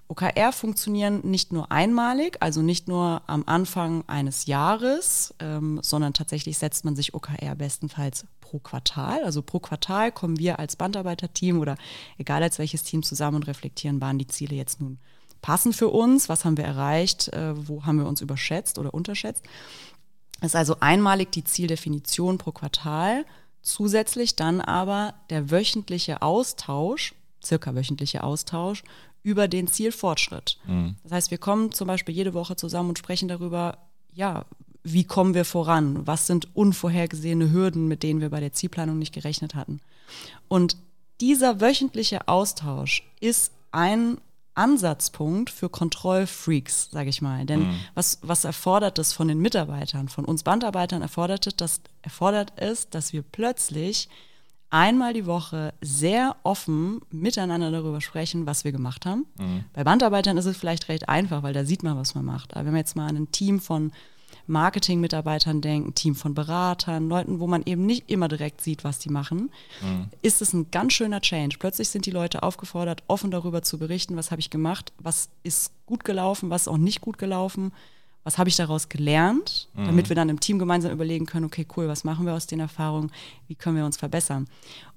OKR 0.08 0.52
funktionieren 0.52 1.22
nicht 1.24 1.52
nur 1.52 1.72
einmalig, 1.72 2.38
also 2.42 2.62
nicht 2.62 2.88
nur 2.88 3.22
am 3.28 3.44
Anfang 3.46 4.04
eines 4.08 4.46
Jahres, 4.46 5.34
ähm, 5.40 5.80
sondern 5.82 6.14
tatsächlich 6.14 6.58
setzt 6.58 6.86
man 6.86 6.96
sich 6.96 7.14
OKR 7.14 7.56
bestenfalls 7.56 8.26
pro 8.42 8.60
Quartal. 8.60 9.24
Also 9.24 9.42
pro 9.42 9.60
Quartal 9.60 10.12
kommen 10.12 10.38
wir 10.38 10.60
als 10.60 10.76
Bandarbeiterteam 10.76 11.60
oder 11.60 11.78
egal 12.18 12.44
als 12.44 12.60
welches 12.60 12.84
Team 12.84 13.04
zusammen 13.04 13.38
und 13.38 13.48
reflektieren, 13.48 14.02
waren 14.02 14.20
die 14.20 14.28
Ziele 14.28 14.56
jetzt 14.56 14.80
nun 14.80 15.00
passen 15.42 15.74
für 15.74 15.90
uns, 15.90 16.28
was 16.28 16.44
haben 16.44 16.58
wir 16.58 16.66
erreicht, 16.66 17.28
äh, 17.28 17.54
wo 17.68 17.86
haben 17.86 18.00
wir 18.00 18.08
uns 18.08 18.22
überschätzt 18.22 18.80
oder 18.80 18.94
unterschätzt. 18.94 19.44
Das 20.42 20.52
ist 20.52 20.56
also 20.56 20.78
einmalig 20.80 21.32
die 21.32 21.44
Zieldefinition 21.44 22.38
pro 22.40 22.52
Quartal, 22.52 23.26
zusätzlich 23.62 24.36
dann 24.36 24.60
aber 24.60 25.14
der 25.30 25.52
wöchentliche 25.52 26.22
Austausch, 26.22 27.14
circa 27.46 27.76
wöchentliche 27.76 28.24
Austausch 28.24 28.84
über 29.24 29.48
den 29.48 29.68
Zielfortschritt. 29.68 30.58
Mhm. 30.68 30.96
Das 31.04 31.12
heißt, 31.12 31.32
wir 31.32 31.38
kommen 31.38 31.72
zum 31.72 31.88
Beispiel 31.88 32.14
jede 32.16 32.34
Woche 32.34 32.56
zusammen 32.56 32.90
und 32.90 33.00
sprechen 33.00 33.28
darüber, 33.28 33.78
ja, 34.14 34.46
wie 34.84 35.04
kommen 35.04 35.34
wir 35.34 35.46
voran? 35.46 36.06
Was 36.06 36.28
sind 36.28 36.56
unvorhergesehene 36.56 37.52
Hürden, 37.52 37.88
mit 37.88 38.04
denen 38.04 38.22
wir 38.22 38.30
bei 38.30 38.40
der 38.40 38.54
Zielplanung 38.54 39.00
nicht 39.00 39.14
gerechnet 39.14 39.56
hatten? 39.56 39.82
Und 40.48 40.78
dieser 41.22 41.60
wöchentliche 41.60 42.28
Austausch 42.28 43.04
ist 43.20 43.52
ein 43.72 44.20
Ansatzpunkt 44.54 45.50
für 45.50 45.70
Kontrollfreaks, 45.70 46.90
sage 46.92 47.10
ich 47.10 47.22
mal. 47.22 47.46
Denn 47.46 47.68
mhm. 47.68 47.80
was, 47.94 48.20
was 48.22 48.46
erfordert 48.46 49.00
es 49.00 49.12
von 49.12 49.28
den 49.28 49.40
Mitarbeitern, 49.40 50.08
von 50.08 50.26
uns 50.26 50.44
Bandarbeitern 50.44 51.02
erfordert 51.02 51.48
es, 51.48 51.56
dass, 51.56 51.82
erfordert 52.02 52.54
es, 52.56 52.90
dass 52.90 53.12
wir 53.12 53.22
plötzlich 53.22 54.08
einmal 54.76 55.14
die 55.14 55.26
Woche 55.26 55.74
sehr 55.80 56.36
offen 56.44 57.02
miteinander 57.10 57.72
darüber 57.72 58.02
sprechen, 58.02 58.46
was 58.46 58.66
wir 58.66 58.74
gemacht 58.74 59.06
haben. 59.06 59.26
Mhm. 59.40 59.64
Bei 59.72 59.86
Bandarbeitern 59.86 60.38
ist 60.38 60.46
es 60.46 60.58
vielleicht 60.58 60.90
recht 60.90 61.08
einfach, 61.08 61.44
weil 61.44 61.54
da 61.54 61.64
sieht 61.64 61.82
man, 61.82 61.96
was 61.96 62.14
man 62.14 62.26
macht. 62.26 62.54
Aber 62.56 62.66
wenn 62.66 62.74
wir 62.74 62.80
jetzt 62.80 62.98
mal 62.98 63.08
an 63.08 63.16
ein 63.16 63.32
Team 63.32 63.62
von 63.62 63.94
Marketing-Mitarbeitern 64.48 65.62
denken, 65.62 65.96
Team 65.96 66.14
von 66.14 66.34
Beratern, 66.34 67.08
Leuten, 67.08 67.40
wo 67.40 67.48
man 67.48 67.64
eben 67.66 67.86
nicht 67.86 68.12
immer 68.12 68.28
direkt 68.28 68.60
sieht, 68.60 68.84
was 68.84 69.00
die 69.00 69.10
machen, 69.10 69.50
mhm. 69.82 70.10
ist 70.22 70.42
es 70.42 70.52
ein 70.52 70.70
ganz 70.72 70.92
schöner 70.92 71.22
Change. 71.22 71.56
Plötzlich 71.58 71.88
sind 71.88 72.06
die 72.06 72.12
Leute 72.12 72.44
aufgefordert, 72.44 73.02
offen 73.08 73.32
darüber 73.32 73.62
zu 73.62 73.80
berichten, 73.80 74.18
was 74.18 74.30
habe 74.30 74.42
ich 74.42 74.50
gemacht, 74.50 74.92
was 75.00 75.30
ist 75.44 75.72
gut 75.86 76.04
gelaufen, 76.04 76.50
was 76.50 76.64
ist 76.64 76.68
auch 76.68 76.78
nicht 76.78 77.00
gut 77.00 77.18
gelaufen, 77.18 77.72
was 78.26 78.40
habe 78.40 78.50
ich 78.50 78.58
daraus 78.58 78.90
gelernt, 78.90 79.70
mhm. 79.76 79.86
damit 79.86 80.10
wir 80.10 80.16
dann 80.16 80.30
im 80.30 80.42
Team 80.42 80.60
gemeinsam 80.60 80.92
überlegen 80.92 81.26
können, 81.26 81.46
okay, 81.46 81.66
cool, 81.78 81.88
was 81.88 82.04
machen 82.04 82.26
wir 82.26 82.34
aus 82.34 82.48
den 82.48 82.60
Erfahrungen, 82.60 83.12
wie 83.48 83.56
können 83.56 83.78
wir 83.78 83.86
uns 83.86 83.98
verbessern. 83.98 84.48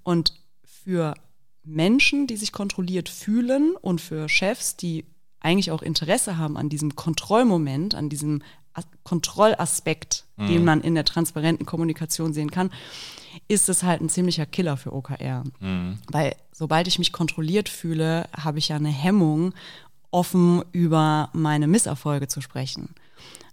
Und 0.03 0.33
für 0.65 1.15
Menschen, 1.63 2.27
die 2.27 2.39
sich 2.39 2.53
kontrolliert 2.53 3.11
fühlen 3.11 3.77
und 3.81 4.01
für 4.01 4.29
Chefs, 4.29 4.77
die 4.77 5.05
eigentlich 5.41 5.71
auch 5.71 5.83
Interesse 5.83 6.39
haben 6.39 6.57
an 6.57 6.71
diesem 6.71 6.97
Kontrollmoment, 6.97 7.95
an 7.95 8.09
diesem 8.09 8.43
Kontrollaspekt, 9.05 10.25
mhm. 10.37 10.47
den 10.47 10.65
man 10.65 10.81
in 10.81 10.95
der 10.95 11.05
transparenten 11.05 11.67
Kommunikation 11.67 12.33
sehen 12.33 12.51
kann, 12.51 12.71
ist 13.47 13.69
es 13.69 13.83
halt 13.83 14.01
ein 14.01 14.09
ziemlicher 14.09 14.47
Killer 14.47 14.77
für 14.77 14.93
OKR. 14.93 15.45
Mhm. 15.61 15.99
Weil 16.11 16.35
sobald 16.53 16.89
ich 16.89 16.99
mich 16.99 17.13
kontrolliert 17.13 17.69
fühle, 17.69 18.29
habe 18.37 18.59
ich 18.59 18.69
ja 18.69 18.77
eine 18.77 18.89
Hemmung, 18.89 19.53
offen 20.11 20.63
über 20.73 21.31
meine 21.33 21.67
Misserfolge 21.67 22.29
zu 22.29 22.41
sprechen. 22.41 22.95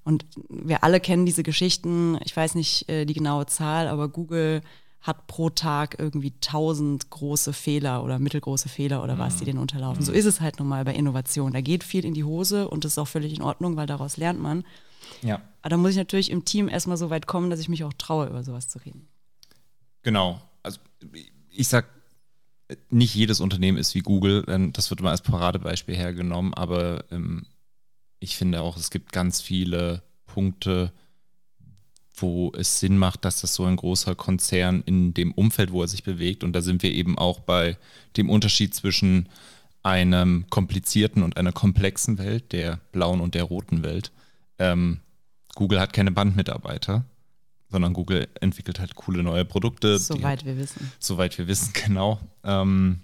Und 0.03 0.25
wir 0.50 0.83
alle 0.83 1.00
kennen 1.00 1.25
diese 1.25 1.43
Geschichten, 1.43 2.17
ich 2.24 2.35
weiß 2.35 2.55
nicht 2.55 2.88
äh, 2.89 3.05
die 3.05 3.13
genaue 3.13 3.47
Zahl, 3.47 3.88
aber 3.88 4.07
Google 4.07 4.62
hat 5.01 5.27
pro 5.27 5.50
Tag 5.51 5.97
irgendwie 6.00 6.33
tausend 6.41 7.09
große 7.12 7.53
Fehler 7.53 8.03
oder 8.03 8.17
mittelgroße 8.17 8.69
Fehler 8.69 9.03
oder 9.03 9.19
was, 9.19 9.38
die 9.38 9.43
mhm. 9.43 9.47
den 9.47 9.57
unterlaufen. 9.59 10.03
So 10.03 10.12
mhm. 10.12 10.17
ist 10.17 10.25
es 10.25 10.41
halt 10.41 10.59
nun 10.59 10.67
mal 10.67 10.83
bei 10.83 10.93
Innovation. 10.93 11.53
Da 11.53 11.62
geht 11.62 11.83
viel 11.83 12.05
in 12.05 12.13
die 12.13 12.24
Hose 12.24 12.67
und 12.67 12.85
das 12.85 12.93
ist 12.93 12.97
auch 12.97 13.07
völlig 13.07 13.35
in 13.35 13.43
Ordnung, 13.43 13.75
weil 13.77 13.85
daraus 13.85 14.17
lernt 14.17 14.39
man. 14.39 14.63
Ja. 15.21 15.41
Aber 15.62 15.69
da 15.69 15.77
muss 15.77 15.91
ich 15.91 15.97
natürlich 15.97 16.31
im 16.31 16.45
Team 16.45 16.67
erstmal 16.67 16.97
so 16.97 17.12
weit 17.12 17.27
kommen, 17.27 17.50
dass 17.50 17.59
ich 17.59 17.69
mich 17.69 17.83
auch 17.83 17.93
traue, 17.93 18.27
über 18.27 18.43
sowas 18.43 18.67
zu 18.67 18.79
reden. 18.79 19.07
Genau. 20.01 20.41
Also 20.63 20.79
ich 21.51 21.67
sag, 21.67 21.85
nicht 22.89 23.13
jedes 23.13 23.39
Unternehmen 23.39 23.77
ist 23.77 23.95
wie 23.95 24.01
Google, 24.01 24.43
das 24.74 24.89
wird 24.89 25.00
immer 25.00 25.12
als 25.12 25.22
Paradebeispiel 25.22 25.95
hergenommen, 25.95 26.53
aber 26.53 27.05
ähm, 27.12 27.45
ich 28.19 28.38
finde 28.38 28.62
auch, 28.62 28.77
es 28.77 28.89
gibt 28.89 29.12
ganz 29.12 29.41
viele 29.41 30.01
Punkte, 30.25 30.91
wo 32.15 32.51
es 32.55 32.79
Sinn 32.79 32.98
macht, 32.98 33.25
dass 33.25 33.41
das 33.41 33.53
so 33.53 33.65
ein 33.65 33.75
großer 33.75 34.15
Konzern 34.15 34.84
in 34.86 35.13
dem 35.13 35.31
Umfeld, 35.34 35.72
wo 35.72 35.81
er 35.81 35.88
sich 35.88 36.03
bewegt, 36.03 36.43
und 36.43 36.53
da 36.53 36.62
sind 36.62 36.81
wir 36.81 36.91
eben 36.91 37.17
auch 37.17 37.39
bei 37.39 37.77
dem 38.17 38.29
Unterschied 38.29 38.74
zwischen 38.74 39.29
einem 39.84 40.45
komplizierten 40.50 41.22
und 41.22 41.38
einer 41.38 41.51
komplexen 41.51 42.17
Welt, 42.17 42.51
der 42.51 42.79
blauen 42.91 43.22
und 43.22 43.36
der 43.36 43.43
roten 43.43 43.84
Welt, 43.84 44.12
ähm, 44.57 45.01
Google 45.53 45.79
hat 45.79 45.93
keine 45.93 46.12
Bandmitarbeiter, 46.12 47.05
sondern 47.75 47.91
Google 47.91 48.29
entwickelt 48.39 48.79
halt 48.79 48.96
coole 48.96 49.22
neue 49.22 49.44
Produkte. 49.44 50.00
Soweit 50.00 50.46
wir 50.46 50.55
wissen. 50.58 50.94
Soweit 50.98 51.38
wir 51.38 51.46
wissen, 51.48 51.74
genau. 51.86 52.22
Ähm, 52.46 53.01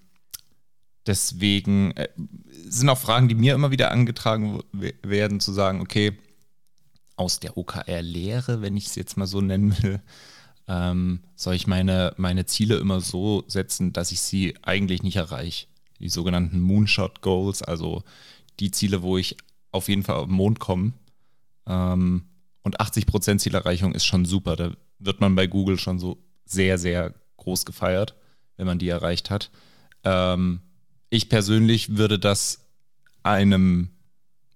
deswegen 1.05 1.91
äh, 1.97 2.07
sind 2.69 2.87
auch 2.87 2.97
Fragen, 2.97 3.27
die 3.27 3.35
mir 3.35 3.53
immer 3.53 3.71
wieder 3.71 3.91
angetragen 3.91 4.61
werden, 4.71 5.41
zu 5.41 5.51
sagen, 5.51 5.81
okay, 5.81 6.17
aus 7.17 7.41
der 7.41 7.57
OKR-Lehre, 7.57 8.61
wenn 8.61 8.77
ich 8.77 8.85
es 8.85 8.95
jetzt 8.95 9.17
mal 9.17 9.27
so 9.27 9.41
nennen 9.41 9.75
will, 9.83 9.99
ähm, 10.69 11.19
soll 11.35 11.55
ich 11.55 11.67
meine, 11.67 12.13
meine 12.15 12.45
Ziele 12.45 12.77
immer 12.77 13.01
so 13.01 13.43
setzen, 13.47 13.91
dass 13.91 14.13
ich 14.13 14.21
sie 14.21 14.55
eigentlich 14.61 15.03
nicht 15.03 15.17
erreiche. 15.17 15.67
Die 15.99 16.07
sogenannten 16.07 16.61
Moonshot 16.61 17.21
Goals, 17.21 17.61
also 17.61 18.03
die 18.61 18.71
Ziele, 18.71 19.01
wo 19.01 19.17
ich 19.17 19.35
auf 19.73 19.89
jeden 19.89 20.03
Fall 20.03 20.15
auf 20.15 20.27
den 20.27 20.35
Mond 20.35 20.59
komme, 20.59 20.93
Ähm, 21.67 22.23
und 22.63 22.79
80% 22.79 23.39
Zielerreichung 23.39 23.93
ist 23.93 24.05
schon 24.05 24.25
super. 24.25 24.55
Da 24.55 24.71
wird 24.99 25.21
man 25.21 25.35
bei 25.35 25.47
Google 25.47 25.77
schon 25.77 25.99
so 25.99 26.17
sehr, 26.45 26.77
sehr 26.77 27.13
groß 27.37 27.65
gefeiert, 27.65 28.15
wenn 28.57 28.67
man 28.67 28.79
die 28.79 28.89
erreicht 28.89 29.29
hat. 29.29 29.51
Ähm, 30.03 30.61
ich 31.09 31.29
persönlich 31.29 31.97
würde 31.97 32.19
das 32.19 32.67
einem 33.23 33.89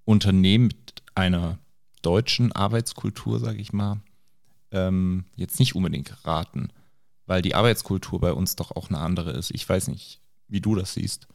Unternehmen 0.06 0.68
mit 0.68 1.04
einer 1.16 1.58
deutschen 2.02 2.52
Arbeitskultur, 2.52 3.40
sage 3.40 3.60
ich 3.60 3.74
mal, 3.74 4.02
ähm, 4.72 5.26
jetzt 5.36 5.60
nicht 5.60 5.76
unbedingt 5.76 6.26
raten, 6.26 6.70
weil 7.26 7.42
die 7.42 7.56
Arbeitskultur 7.56 8.20
bei 8.20 8.34
uns 8.34 8.56
doch 8.56 8.72
auch 8.72 8.90
eine 8.90 9.00
andere 9.00 9.32
ist. 9.32 9.52
Ich 9.52 9.68
weiß 9.68 9.88
nicht, 9.88 10.20
wie 10.48 10.62
du 10.62 10.76
das 10.76 10.94
siehst. 10.94 11.28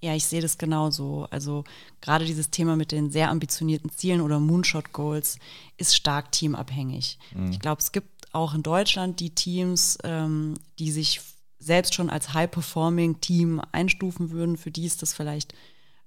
Ja, 0.00 0.14
ich 0.14 0.26
sehe 0.26 0.42
das 0.42 0.58
genauso. 0.58 1.26
Also 1.30 1.64
gerade 2.00 2.24
dieses 2.24 2.50
Thema 2.50 2.76
mit 2.76 2.92
den 2.92 3.10
sehr 3.10 3.30
ambitionierten 3.30 3.90
Zielen 3.90 4.20
oder 4.20 4.38
Moonshot-Goals 4.38 5.38
ist 5.76 5.96
stark 5.96 6.32
teamabhängig. 6.32 7.18
Mhm. 7.34 7.50
Ich 7.50 7.60
glaube, 7.60 7.80
es 7.80 7.92
gibt 7.92 8.34
auch 8.34 8.54
in 8.54 8.62
Deutschland 8.62 9.20
die 9.20 9.34
Teams, 9.34 9.98
ähm, 10.04 10.54
die 10.78 10.90
sich 10.90 11.20
selbst 11.58 11.94
schon 11.94 12.10
als 12.10 12.34
High-Performing-Team 12.34 13.62
einstufen 13.72 14.30
würden. 14.30 14.56
Für 14.56 14.70
die 14.70 14.84
ist 14.84 15.02
das 15.02 15.14
vielleicht 15.14 15.54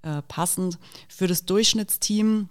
äh, 0.04 0.22
passend. 0.22 0.78
Für 1.08 1.28
das 1.28 1.46
Durchschnittsteam 1.46 2.50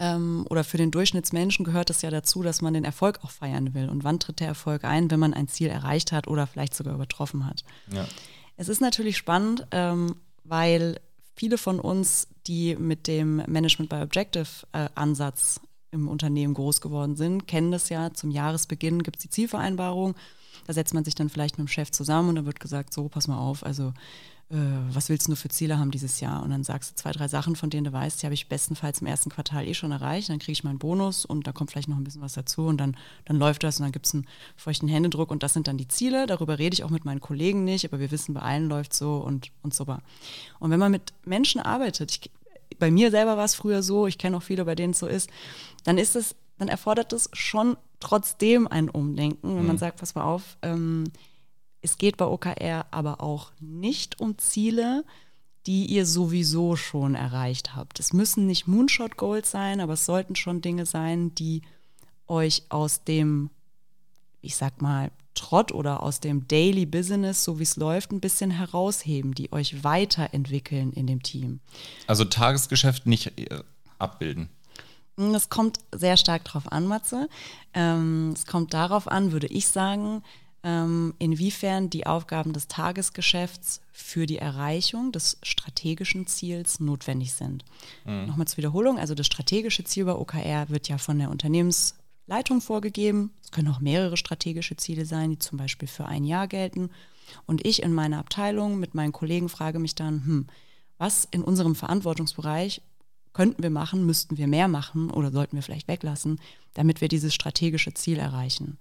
ähm, 0.00 0.46
oder 0.50 0.64
für 0.64 0.76
den 0.76 0.90
Durchschnittsmenschen 0.90 1.64
gehört 1.64 1.90
es 1.90 2.02
ja 2.02 2.10
dazu, 2.10 2.42
dass 2.42 2.60
man 2.60 2.74
den 2.74 2.84
Erfolg 2.84 3.20
auch 3.22 3.30
feiern 3.30 3.74
will. 3.74 3.88
Und 3.88 4.02
wann 4.04 4.18
tritt 4.18 4.40
der 4.40 4.48
Erfolg 4.48 4.84
ein, 4.84 5.10
wenn 5.10 5.20
man 5.20 5.34
ein 5.34 5.48
Ziel 5.48 5.68
erreicht 5.68 6.10
hat 6.10 6.26
oder 6.26 6.46
vielleicht 6.46 6.74
sogar 6.74 6.94
übertroffen 6.94 7.46
hat? 7.46 7.64
Ja. 7.92 8.06
Es 8.56 8.68
ist 8.68 8.80
natürlich 8.80 9.16
spannend, 9.16 9.66
ähm, 9.70 10.16
weil 10.44 11.00
viele 11.34 11.58
von 11.58 11.80
uns, 11.80 12.28
die 12.46 12.76
mit 12.76 13.06
dem 13.06 13.36
Management 13.46 13.90
by 13.90 13.96
Objective 13.96 14.48
äh, 14.72 14.88
Ansatz 14.94 15.60
im 15.90 16.08
Unternehmen 16.08 16.54
groß 16.54 16.80
geworden 16.80 17.16
sind, 17.16 17.46
kennen 17.46 17.70
das 17.70 17.88
ja. 17.88 18.12
Zum 18.12 18.30
Jahresbeginn 18.30 19.02
gibt 19.02 19.16
es 19.16 19.22
die 19.22 19.30
Zielvereinbarung. 19.30 20.14
Da 20.66 20.72
setzt 20.72 20.94
man 20.94 21.04
sich 21.04 21.14
dann 21.14 21.28
vielleicht 21.28 21.58
mit 21.58 21.66
dem 21.66 21.70
Chef 21.70 21.90
zusammen 21.90 22.30
und 22.30 22.34
dann 22.36 22.46
wird 22.46 22.60
gesagt, 22.60 22.92
so, 22.92 23.08
pass 23.08 23.28
mal 23.28 23.38
auf, 23.38 23.64
also 23.64 23.92
äh, 24.50 24.56
was 24.90 25.08
willst 25.08 25.28
du 25.28 25.36
für 25.36 25.48
Ziele 25.48 25.78
haben 25.78 25.90
dieses 25.90 26.20
Jahr? 26.20 26.42
Und 26.42 26.50
dann 26.50 26.64
sagst 26.64 26.90
du 26.90 26.94
zwei, 26.96 27.12
drei 27.12 27.28
Sachen, 27.28 27.56
von 27.56 27.70
denen 27.70 27.84
du 27.84 27.92
weißt, 27.92 28.20
die 28.20 28.26
habe 28.26 28.34
ich 28.34 28.48
bestenfalls 28.48 29.00
im 29.00 29.06
ersten 29.06 29.30
Quartal 29.30 29.66
eh 29.66 29.74
schon 29.74 29.90
erreicht. 29.90 30.28
Dann 30.28 30.38
kriege 30.38 30.52
ich 30.52 30.64
meinen 30.64 30.78
Bonus 30.78 31.24
und 31.24 31.46
da 31.46 31.52
kommt 31.52 31.70
vielleicht 31.70 31.88
noch 31.88 31.96
ein 31.96 32.04
bisschen 32.04 32.20
was 32.20 32.34
dazu 32.34 32.66
und 32.66 32.78
dann, 32.78 32.96
dann 33.24 33.36
läuft 33.36 33.62
das 33.62 33.78
und 33.78 33.84
dann 33.84 33.92
gibt 33.92 34.06
es 34.06 34.14
einen 34.14 34.26
feuchten 34.56 34.88
Händedruck 34.88 35.30
und 35.30 35.42
das 35.42 35.54
sind 35.54 35.66
dann 35.66 35.78
die 35.78 35.88
Ziele. 35.88 36.26
Darüber 36.26 36.58
rede 36.58 36.74
ich 36.74 36.84
auch 36.84 36.90
mit 36.90 37.04
meinen 37.04 37.20
Kollegen 37.20 37.64
nicht, 37.64 37.84
aber 37.86 38.00
wir 38.00 38.10
wissen, 38.10 38.34
bei 38.34 38.40
allen 38.40 38.68
läuft 38.68 38.94
so 38.94 39.16
und, 39.16 39.50
und 39.62 39.74
so. 39.74 39.84
Und 40.60 40.70
wenn 40.70 40.80
man 40.80 40.92
mit 40.92 41.12
Menschen 41.24 41.60
arbeitet, 41.60 42.10
ich, 42.10 42.30
bei 42.78 42.90
mir 42.90 43.10
selber 43.10 43.36
war 43.36 43.44
es 43.44 43.54
früher 43.54 43.82
so, 43.82 44.06
ich 44.06 44.18
kenne 44.18 44.36
auch 44.36 44.42
viele, 44.42 44.64
bei 44.64 44.74
denen 44.74 44.92
es 44.92 44.98
so 44.98 45.06
ist, 45.06 45.30
dann 45.84 45.98
ist 45.98 46.16
es, 46.16 46.34
dann 46.58 46.68
erfordert 46.68 47.12
es 47.12 47.28
schon 47.32 47.76
trotzdem 48.00 48.66
ein 48.68 48.88
Umdenken, 48.88 49.48
wenn 49.48 49.62
mhm. 49.62 49.66
man 49.66 49.78
sagt, 49.78 50.00
pass 50.00 50.14
mal 50.14 50.24
auf, 50.24 50.56
ähm, 50.62 51.04
es 51.80 51.98
geht 51.98 52.16
bei 52.16 52.26
OKR 52.26 52.86
aber 52.90 53.20
auch 53.20 53.52
nicht 53.60 54.20
um 54.20 54.38
Ziele, 54.38 55.04
die 55.66 55.86
ihr 55.86 56.06
sowieso 56.06 56.76
schon 56.76 57.14
erreicht 57.14 57.74
habt. 57.74 58.00
Es 58.00 58.12
müssen 58.12 58.46
nicht 58.46 58.66
Moonshot 58.66 59.16
Goals 59.16 59.50
sein, 59.50 59.80
aber 59.80 59.94
es 59.94 60.04
sollten 60.04 60.36
schon 60.36 60.60
Dinge 60.60 60.86
sein, 60.86 61.34
die 61.34 61.62
euch 62.26 62.64
aus 62.68 63.04
dem, 63.04 63.50
ich 64.40 64.56
sag 64.56 64.82
mal, 64.82 65.10
Trott 65.34 65.72
oder 65.72 66.02
aus 66.02 66.20
dem 66.20 66.46
Daily 66.46 66.86
Business, 66.86 67.44
so 67.44 67.58
wie 67.58 67.64
es 67.64 67.76
läuft, 67.76 68.12
ein 68.12 68.20
bisschen 68.20 68.50
herausheben, 68.50 69.34
die 69.34 69.52
euch 69.52 69.82
weiterentwickeln 69.82 70.92
in 70.92 71.06
dem 71.06 71.22
Team. 71.22 71.60
Also 72.06 72.24
Tagesgeschäft 72.24 73.06
nicht 73.06 73.38
äh, 73.38 73.62
abbilden. 73.98 74.48
Es 75.16 75.48
kommt 75.48 75.78
sehr 75.92 76.16
stark 76.16 76.44
darauf 76.44 76.70
an, 76.72 76.86
Matze. 76.86 77.28
Ähm, 77.72 78.32
es 78.34 78.46
kommt 78.46 78.74
darauf 78.74 79.08
an, 79.08 79.32
würde 79.32 79.46
ich 79.46 79.68
sagen, 79.68 80.22
ähm, 80.64 81.14
inwiefern 81.18 81.90
die 81.90 82.06
Aufgaben 82.06 82.52
des 82.52 82.68
Tagesgeschäfts 82.68 83.80
für 83.92 84.26
die 84.26 84.38
Erreichung 84.38 85.12
des 85.12 85.38
strategischen 85.42 86.26
Ziels 86.26 86.80
notwendig 86.80 87.34
sind. 87.34 87.64
Mhm. 88.06 88.26
Nochmal 88.26 88.48
zur 88.48 88.56
Wiederholung, 88.56 88.98
also 88.98 89.14
das 89.14 89.26
strategische 89.26 89.84
Ziel 89.84 90.06
bei 90.06 90.14
OKR 90.14 90.70
wird 90.70 90.88
ja 90.88 90.98
von 90.98 91.18
der 91.18 91.30
Unternehmensleitung 91.30 92.60
vorgegeben. 92.60 93.30
Es 93.42 93.50
können 93.50 93.68
auch 93.68 93.80
mehrere 93.80 94.16
strategische 94.16 94.76
Ziele 94.76 95.04
sein, 95.04 95.30
die 95.30 95.38
zum 95.38 95.58
Beispiel 95.58 95.86
für 95.86 96.06
ein 96.06 96.24
Jahr 96.24 96.48
gelten. 96.48 96.90
Und 97.46 97.66
ich 97.66 97.82
in 97.82 97.92
meiner 97.92 98.18
Abteilung 98.18 98.80
mit 98.80 98.94
meinen 98.94 99.12
Kollegen 99.12 99.50
frage 99.50 99.78
mich 99.78 99.94
dann, 99.94 100.24
hm, 100.24 100.46
was 100.96 101.28
in 101.30 101.42
unserem 101.42 101.74
Verantwortungsbereich 101.74 102.80
könnten 103.34 103.62
wir 103.62 103.70
machen, 103.70 104.06
müssten 104.06 104.38
wir 104.38 104.46
mehr 104.46 104.68
machen 104.68 105.10
oder 105.10 105.30
sollten 105.30 105.56
wir 105.56 105.62
vielleicht 105.62 105.88
weglassen, 105.88 106.40
damit 106.72 107.00
wir 107.00 107.08
dieses 107.08 107.34
strategische 107.34 107.92
Ziel 107.92 108.18
erreichen. 108.18 108.78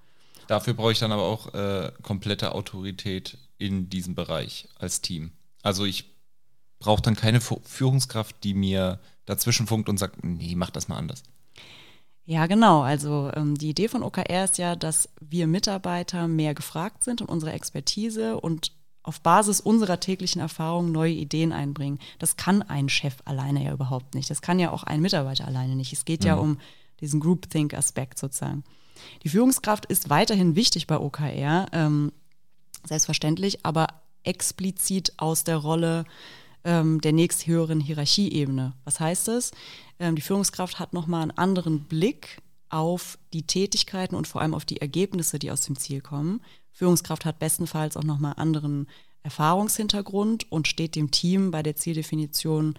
Dafür 0.48 0.74
brauche 0.74 0.92
ich 0.92 1.00
dann 1.00 1.12
aber 1.12 1.24
auch 1.24 1.54
äh, 1.54 1.92
komplette 2.02 2.54
Autorität 2.54 3.38
in 3.58 3.90
diesem 3.90 4.16
Bereich 4.16 4.68
als 4.78 5.02
Team. 5.02 5.32
Also 5.62 5.86
ich 5.86 6.14
brauche 6.80 7.02
dann 7.02 7.16
keine 7.16 7.42
Führungskraft, 7.42 8.44
die 8.44 8.54
mir 8.54 9.00
dazwischen 9.26 9.68
funkt 9.68 9.90
und 9.90 9.98
sagt, 9.98 10.24
nee, 10.24 10.56
mach 10.56 10.70
das 10.70 10.88
mal 10.88 10.98
anders. 10.98 11.24
Ja, 12.26 12.46
genau. 12.48 12.82
Also 12.82 13.32
ähm, 13.36 13.56
die 13.56 13.70
Idee 13.70 13.88
von 13.88 14.04
OKR 14.04 14.46
ist 14.46 14.58
ja, 14.58 14.76
dass 14.76 15.10
wir 15.20 15.48
Mitarbeiter 15.48 16.28
mehr 16.28 16.54
gefragt 16.54 17.04
sind 17.04 17.22
und 17.22 17.30
unsere 17.30 17.52
Expertise 17.52 18.40
und 18.40 18.72
auf 19.04 19.22
Basis 19.22 19.60
unserer 19.60 20.00
täglichen 20.00 20.42
Erfahrungen 20.42 20.92
neue 20.92 21.14
Ideen 21.14 21.52
einbringen. 21.52 22.00
Das 22.20 22.38
kann 22.38 22.62
ein 22.62 22.90
Chef 22.90 23.16
alleine 23.26 23.64
ja 23.64 23.74
überhaupt 23.74 24.16
nicht. 24.16 24.30
Das 24.30 24.42
kann 24.42 24.60
ja 24.60 24.72
auch 24.72 24.84
ein 24.84 25.02
Mitarbeiter 25.02 25.46
alleine 25.46 25.76
nicht. 25.76 25.94
Es 25.94 26.06
geht 26.06 26.22
mhm. 26.22 26.28
ja 26.28 26.36
um 26.36 26.58
diesen 27.02 27.20
Groupthink-Aspekt 27.20 28.18
sozusagen. 28.18 28.64
Die 29.24 29.30
Führungskraft 29.30 29.86
ist 29.86 30.10
weiterhin 30.10 30.56
wichtig 30.56 30.88
bei 30.88 30.98
OKR, 30.98 31.68
ähm, 31.74 32.14
selbstverständlich, 32.86 33.66
aber 33.66 33.88
explizit 34.24 35.14
aus 35.18 35.44
der 35.44 35.58
Rolle 35.58 36.06
ähm, 36.64 37.02
der 37.02 37.12
nächsthöheren 37.12 37.82
Hierarchieebene. 37.82 38.74
Was 38.86 39.02
heißt 39.02 39.28
das? 39.28 39.52
Ähm, 40.00 40.16
die 40.16 40.22
Führungskraft 40.22 40.80
hat 40.80 40.94
nochmal 40.94 41.24
einen 41.24 41.32
anderen 41.32 41.84
Blick 41.84 42.42
auf 42.74 43.18
die 43.34 43.44
Tätigkeiten 43.44 44.16
und 44.16 44.28
vor 44.28 44.42
allem 44.42 44.54
auf 44.54 44.66
die 44.66 44.82
Ergebnisse, 44.82 45.40
die 45.40 45.52
aus 45.52 45.62
dem 45.62 45.78
Ziel 45.78 46.02
kommen. 46.02 46.42
Führungskraft 46.72 47.26
hat 47.26 47.40
bestenfalls 47.40 47.98
auch 47.98 48.04
nochmal 48.04 48.34
anderen 48.38 48.88
Erfahrungshintergrund 49.22 50.52
und 50.52 50.68
steht 50.68 50.96
dem 50.96 51.12
Team 51.12 51.52
bei 51.52 51.64
der 51.64 51.76
Zieldefinition 51.76 52.76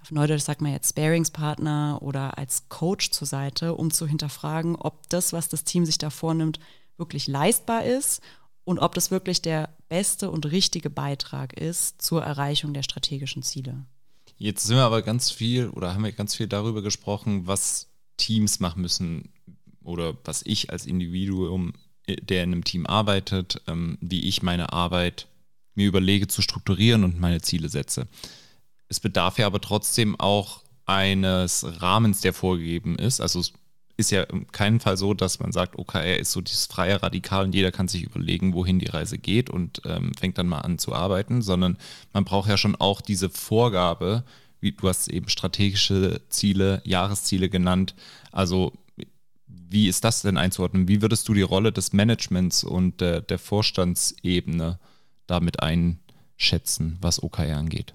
auf 0.00 0.12
Neudeutsch 0.12 0.42
sagt 0.42 0.60
man 0.60 0.72
jetzt 0.72 0.90
Sparingspartner 0.90 1.98
oder 2.00 2.38
als 2.38 2.68
Coach 2.68 3.10
zur 3.10 3.26
Seite, 3.26 3.74
um 3.74 3.90
zu 3.90 4.06
hinterfragen, 4.06 4.76
ob 4.76 5.08
das, 5.08 5.32
was 5.32 5.48
das 5.48 5.64
Team 5.64 5.84
sich 5.84 5.98
da 5.98 6.10
vornimmt, 6.10 6.60
wirklich 6.96 7.26
leistbar 7.26 7.84
ist 7.84 8.22
und 8.64 8.78
ob 8.78 8.94
das 8.94 9.10
wirklich 9.10 9.42
der 9.42 9.70
beste 9.88 10.30
und 10.30 10.46
richtige 10.46 10.90
Beitrag 10.90 11.52
ist 11.52 12.00
zur 12.00 12.22
Erreichung 12.22 12.74
der 12.74 12.82
strategischen 12.82 13.42
Ziele. 13.42 13.84
Jetzt 14.36 14.64
sind 14.64 14.76
wir 14.76 14.84
aber 14.84 15.02
ganz 15.02 15.30
viel 15.30 15.68
oder 15.70 15.94
haben 15.94 16.04
wir 16.04 16.12
ganz 16.12 16.34
viel 16.36 16.46
darüber 16.46 16.80
gesprochen, 16.80 17.46
was 17.46 17.88
Teams 18.18 18.60
machen 18.60 18.82
müssen 18.82 19.30
oder 19.82 20.14
was 20.24 20.42
ich 20.44 20.70
als 20.70 20.84
Individuum, 20.84 21.72
der 22.06 22.44
in 22.44 22.52
einem 22.52 22.64
Team 22.64 22.86
arbeitet, 22.86 23.62
ähm, 23.66 23.96
wie 24.00 24.28
ich 24.28 24.42
meine 24.42 24.72
Arbeit 24.72 25.28
mir 25.74 25.86
überlege 25.86 26.26
zu 26.26 26.42
strukturieren 26.42 27.04
und 27.04 27.18
meine 27.18 27.40
Ziele 27.40 27.68
setze. 27.68 28.06
Es 28.88 29.00
bedarf 29.00 29.38
ja 29.38 29.46
aber 29.46 29.60
trotzdem 29.60 30.18
auch 30.18 30.62
eines 30.86 31.64
Rahmens, 31.80 32.20
der 32.20 32.32
vorgegeben 32.32 32.98
ist. 32.98 33.20
Also 33.20 33.40
es 33.40 33.52
ist 33.96 34.10
ja 34.10 34.22
in 34.22 34.50
keinem 34.52 34.80
Fall 34.80 34.96
so, 34.96 35.12
dass 35.12 35.40
man 35.40 35.52
sagt, 35.52 35.78
OKR 35.78 36.18
ist 36.18 36.32
so 36.32 36.40
dieses 36.40 36.66
freie 36.66 37.02
Radikal 37.02 37.44
und 37.44 37.54
jeder 37.54 37.72
kann 37.72 37.88
sich 37.88 38.02
überlegen, 38.02 38.54
wohin 38.54 38.78
die 38.78 38.86
Reise 38.86 39.18
geht 39.18 39.50
und 39.50 39.82
ähm, 39.84 40.12
fängt 40.14 40.38
dann 40.38 40.48
mal 40.48 40.60
an 40.60 40.78
zu 40.78 40.94
arbeiten, 40.94 41.42
sondern 41.42 41.76
man 42.12 42.24
braucht 42.24 42.48
ja 42.48 42.56
schon 42.56 42.76
auch 42.76 43.00
diese 43.00 43.28
Vorgabe, 43.28 44.24
wie 44.60 44.72
du 44.72 44.88
hast 44.88 45.08
eben 45.08 45.28
strategische 45.28 46.20
Ziele, 46.28 46.82
Jahresziele 46.84 47.48
genannt. 47.48 47.94
Also 48.32 48.72
wie 49.46 49.88
ist 49.88 50.04
das 50.04 50.22
denn 50.22 50.38
einzuordnen? 50.38 50.88
Wie 50.88 51.02
würdest 51.02 51.28
du 51.28 51.34
die 51.34 51.42
Rolle 51.42 51.72
des 51.72 51.92
Managements 51.92 52.64
und 52.64 53.00
der, 53.00 53.20
der 53.20 53.38
Vorstandsebene 53.38 54.78
damit 55.26 55.62
einschätzen, 55.62 56.96
was 57.00 57.22
OKR 57.22 57.56
angeht? 57.56 57.94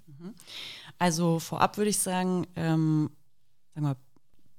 Also 1.00 1.40
vorab 1.40 1.78
würde 1.78 1.90
ich 1.90 1.98
sagen, 1.98 2.48
ähm, 2.56 3.10
sagen 3.74 3.88
wir, 3.88 3.98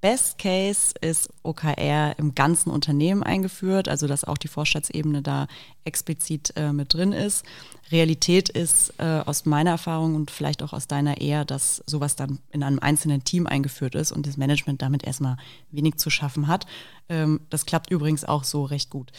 Best 0.05 0.37
Case 0.37 0.93
ist 1.01 1.31
OKR 1.45 2.19
im 2.19 2.35
ganzen 2.35 2.69
Unternehmen 2.71 3.23
eingeführt, 3.23 3.89
also 3.89 4.07
dass 4.07 4.25
auch 4.25 4.37
die 4.37 4.49
Vorstandsebene 4.49 5.23
da 5.23 5.47
explizit 5.87 6.53
äh, 6.57 6.75
mit 6.75 6.93
drin 6.93 7.13
ist. 7.13 7.43
Realität 7.91 8.51
ist 8.51 8.93
äh, 8.99 9.23
aus 9.25 9.47
meiner 9.47 9.71
Erfahrung 9.71 10.15
und 10.15 10.31
vielleicht 10.31 10.63
auch 10.63 10.75
aus 10.75 10.89
deiner 10.89 11.23
eher, 11.23 11.47
dass 11.47 11.83
sowas 11.87 12.17
dann 12.17 12.39
in 12.53 12.63
einem 12.63 12.81
einzelnen 12.81 13.25
Team 13.25 13.47
eingeführt 13.47 13.95
ist 13.95 14.13
und 14.13 14.27
das 14.27 14.37
Management 14.37 14.83
damit 14.83 15.05
erstmal 15.05 15.39
wenig 15.71 15.97
zu 15.97 16.11
schaffen 16.11 16.49
hat. 16.49 16.67
Ähm, 17.09 17.41
das 17.49 17.65
klappt 17.65 17.91
übrigens 17.91 18.27
auch 18.27 18.45
so 18.45 18.65
recht 18.65 18.91
gut. 18.91 19.11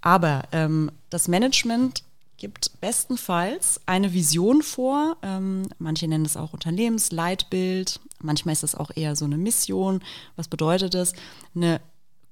Aber 0.00 0.44
ähm, 0.52 0.90
das 1.10 1.28
Management 1.28 2.04
gibt 2.42 2.80
bestenfalls 2.80 3.80
eine 3.86 4.12
Vision 4.12 4.62
vor. 4.62 5.16
Ähm, 5.22 5.68
manche 5.78 6.08
nennen 6.08 6.24
es 6.24 6.36
auch 6.36 6.52
Unternehmensleitbild. 6.52 8.00
Manchmal 8.20 8.54
ist 8.54 8.64
es 8.64 8.74
auch 8.74 8.90
eher 8.92 9.14
so 9.14 9.26
eine 9.26 9.38
Mission. 9.38 10.02
Was 10.34 10.48
bedeutet 10.48 10.92
das? 10.92 11.12
Eine 11.54 11.80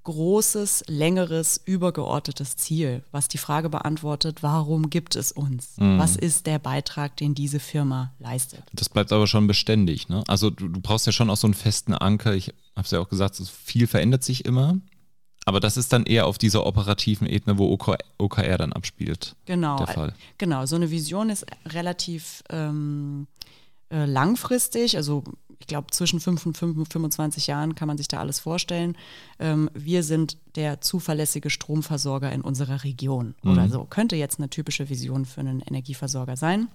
großes, 0.03 0.85
längeres, 0.89 1.61
übergeordnetes 1.65 2.57
Ziel, 2.57 3.05
was 3.13 3.29
die 3.29 3.39
Frage 3.39 3.69
beantwortet, 3.69 4.43
warum 4.43 4.91
gibt 4.91 5.15
es 5.15 5.31
uns? 5.31 5.77
Mhm. 5.77 5.99
Was 5.99 6.17
ist 6.17 6.47
der 6.47 6.59
Beitrag, 6.59 7.17
den 7.17 7.37
diese 7.37 7.61
Firma 7.61 8.13
leistet? 8.19 8.65
Das 8.73 8.89
bleibt 8.89 9.13
aber 9.13 9.29
schon 9.29 9.47
beständig. 9.47 10.09
Ne? 10.09 10.25
Also 10.27 10.51
du, 10.51 10.67
du 10.67 10.81
brauchst 10.81 11.07
ja 11.07 11.13
schon 11.13 11.31
auch 11.31 11.37
so 11.37 11.47
einen 11.47 11.55
festen 11.55 11.95
Anker. 11.95 12.35
Ich 12.35 12.49
habe 12.75 12.87
es 12.87 12.91
ja 12.91 12.99
auch 12.99 13.09
gesagt, 13.09 13.37
viel 13.37 13.87
verändert 13.87 14.25
sich 14.25 14.45
immer. 14.45 14.81
Aber 15.51 15.59
das 15.59 15.77
ist 15.77 15.93
dann 15.93 16.05
eher 16.05 16.29
auf 16.29 16.39
dieser 16.39 16.65
operativen 16.65 17.27
Ebene, 17.27 17.59
wo 17.59 17.73
OK, 17.73 17.97
OKR 18.19 18.57
dann 18.57 18.73
abspielt. 18.73 19.35
Genau. 19.47 19.79
Der 19.79 19.89
Fall. 19.89 20.15
Genau, 20.39 20.65
so 20.65 20.77
eine 20.77 20.93
Vision 20.93 21.29
ist 21.29 21.45
relativ 21.67 22.45
ähm, 22.51 23.27
äh, 23.91 24.05
langfristig. 24.05 24.97
Also 24.97 25.25
ich 25.59 25.67
glaube, 25.67 25.89
zwischen 25.91 26.21
5 26.21 26.47
und 26.47 26.57
25 26.57 27.49
Jahren 27.49 27.75
kann 27.75 27.89
man 27.89 27.99
sich 27.99 28.07
da 28.07 28.21
alles 28.21 28.39
vorstellen. 28.39 28.97
Ähm, 29.41 29.69
wir 29.75 30.05
sind 30.05 30.39
der 30.55 30.83
zuverlässige 30.83 31.51
Stromversorger 31.51 32.31
in 32.31 32.43
unserer 32.43 32.85
Region. 32.85 33.35
Mhm. 33.43 33.51
Oder 33.51 33.69
so 33.69 33.85
könnte 33.87 34.15
jetzt 34.15 34.39
eine 34.39 34.51
typische 34.51 34.89
Vision 34.89 35.25
für 35.25 35.41
einen 35.41 35.63
Energieversorger 35.63 36.37
sein. 36.37 36.69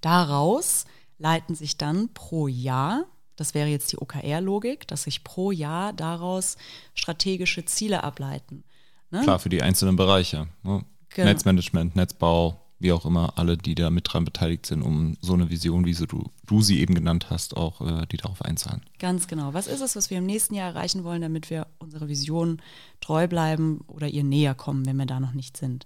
Daraus 0.00 0.84
leiten 1.18 1.54
sich 1.54 1.76
dann 1.76 2.12
pro 2.12 2.48
Jahr 2.48 3.04
das 3.42 3.54
wäre 3.54 3.68
jetzt 3.68 3.90
die 3.90 3.98
OKR-Logik, 3.98 4.86
dass 4.86 5.02
sich 5.02 5.24
pro 5.24 5.50
Jahr 5.50 5.92
daraus 5.92 6.56
strategische 6.94 7.64
Ziele 7.64 8.04
ableiten. 8.04 8.62
Ne? 9.10 9.22
Klar, 9.22 9.40
für 9.40 9.48
die 9.48 9.62
einzelnen 9.62 9.96
Bereiche. 9.96 10.46
Ne? 10.62 10.84
Genau. 11.08 11.28
Netzmanagement, 11.28 11.96
Netzbau, 11.96 12.60
wie 12.78 12.92
auch 12.92 13.04
immer, 13.04 13.32
alle, 13.36 13.56
die 13.56 13.74
da 13.74 13.90
mit 13.90 14.12
dran 14.12 14.24
beteiligt 14.24 14.64
sind, 14.64 14.82
um 14.82 15.16
so 15.20 15.32
eine 15.32 15.50
Vision, 15.50 15.86
wie 15.86 15.92
so 15.92 16.06
du, 16.06 16.30
du 16.46 16.62
sie 16.62 16.78
eben 16.78 16.94
genannt 16.94 17.30
hast, 17.30 17.56
auch 17.56 17.80
äh, 17.80 18.06
die 18.06 18.16
darauf 18.16 18.42
einzahlen. 18.42 18.82
Ganz 19.00 19.26
genau. 19.26 19.54
Was 19.54 19.66
ist 19.66 19.80
es, 19.80 19.96
was 19.96 20.08
wir 20.08 20.18
im 20.18 20.26
nächsten 20.26 20.54
Jahr 20.54 20.68
erreichen 20.68 21.02
wollen, 21.02 21.22
damit 21.22 21.50
wir 21.50 21.66
unserer 21.80 22.06
Vision 22.06 22.62
treu 23.00 23.26
bleiben 23.26 23.80
oder 23.88 24.06
ihr 24.06 24.22
näher 24.22 24.54
kommen, 24.54 24.86
wenn 24.86 24.96
wir 24.96 25.06
da 25.06 25.18
noch 25.18 25.32
nicht 25.32 25.56
sind? 25.56 25.84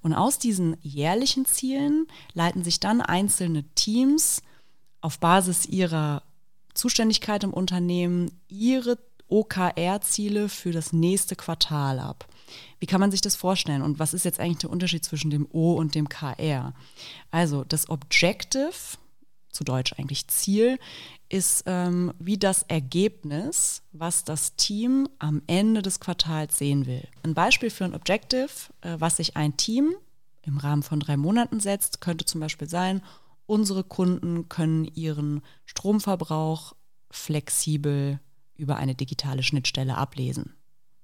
Und 0.00 0.14
aus 0.14 0.38
diesen 0.38 0.78
jährlichen 0.80 1.44
Zielen 1.44 2.06
leiten 2.32 2.64
sich 2.64 2.80
dann 2.80 3.02
einzelne 3.02 3.62
Teams 3.74 4.42
auf 5.02 5.18
Basis 5.18 5.66
ihrer 5.66 6.22
Zuständigkeit 6.74 7.44
im 7.44 7.52
Unternehmen 7.52 8.30
ihre 8.48 8.98
OKR-Ziele 9.28 10.48
für 10.48 10.72
das 10.72 10.92
nächste 10.92 11.36
Quartal 11.36 11.98
ab. 11.98 12.28
Wie 12.78 12.86
kann 12.86 13.00
man 13.00 13.10
sich 13.10 13.20
das 13.20 13.36
vorstellen 13.36 13.82
und 13.82 13.98
was 13.98 14.14
ist 14.14 14.24
jetzt 14.24 14.38
eigentlich 14.38 14.58
der 14.58 14.70
Unterschied 14.70 15.04
zwischen 15.04 15.30
dem 15.30 15.48
O 15.50 15.74
und 15.74 15.94
dem 15.94 16.08
KR? 16.08 16.74
Also 17.30 17.64
das 17.64 17.88
Objective, 17.88 18.72
zu 19.50 19.64
Deutsch 19.64 19.94
eigentlich 19.96 20.28
Ziel, 20.28 20.78
ist 21.28 21.64
ähm, 21.66 22.12
wie 22.18 22.36
das 22.36 22.64
Ergebnis, 22.64 23.82
was 23.92 24.24
das 24.24 24.56
Team 24.56 25.08
am 25.18 25.42
Ende 25.46 25.80
des 25.80 26.00
Quartals 26.00 26.58
sehen 26.58 26.86
will. 26.86 27.06
Ein 27.22 27.34
Beispiel 27.34 27.70
für 27.70 27.84
ein 27.84 27.94
Objective, 27.94 28.50
äh, 28.82 28.96
was 28.98 29.16
sich 29.16 29.36
ein 29.36 29.56
Team 29.56 29.94
im 30.42 30.58
Rahmen 30.58 30.82
von 30.82 31.00
drei 31.00 31.16
Monaten 31.16 31.60
setzt, 31.60 32.00
könnte 32.00 32.24
zum 32.26 32.40
Beispiel 32.40 32.68
sein, 32.68 33.00
unsere 33.46 33.84
Kunden 33.84 34.48
können 34.48 34.84
ihren 34.84 35.42
Stromverbrauch 35.64 36.74
flexibel 37.10 38.20
über 38.56 38.76
eine 38.76 38.94
digitale 38.94 39.42
Schnittstelle 39.42 39.96
ablesen. 39.96 40.54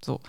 So, 0.04 0.20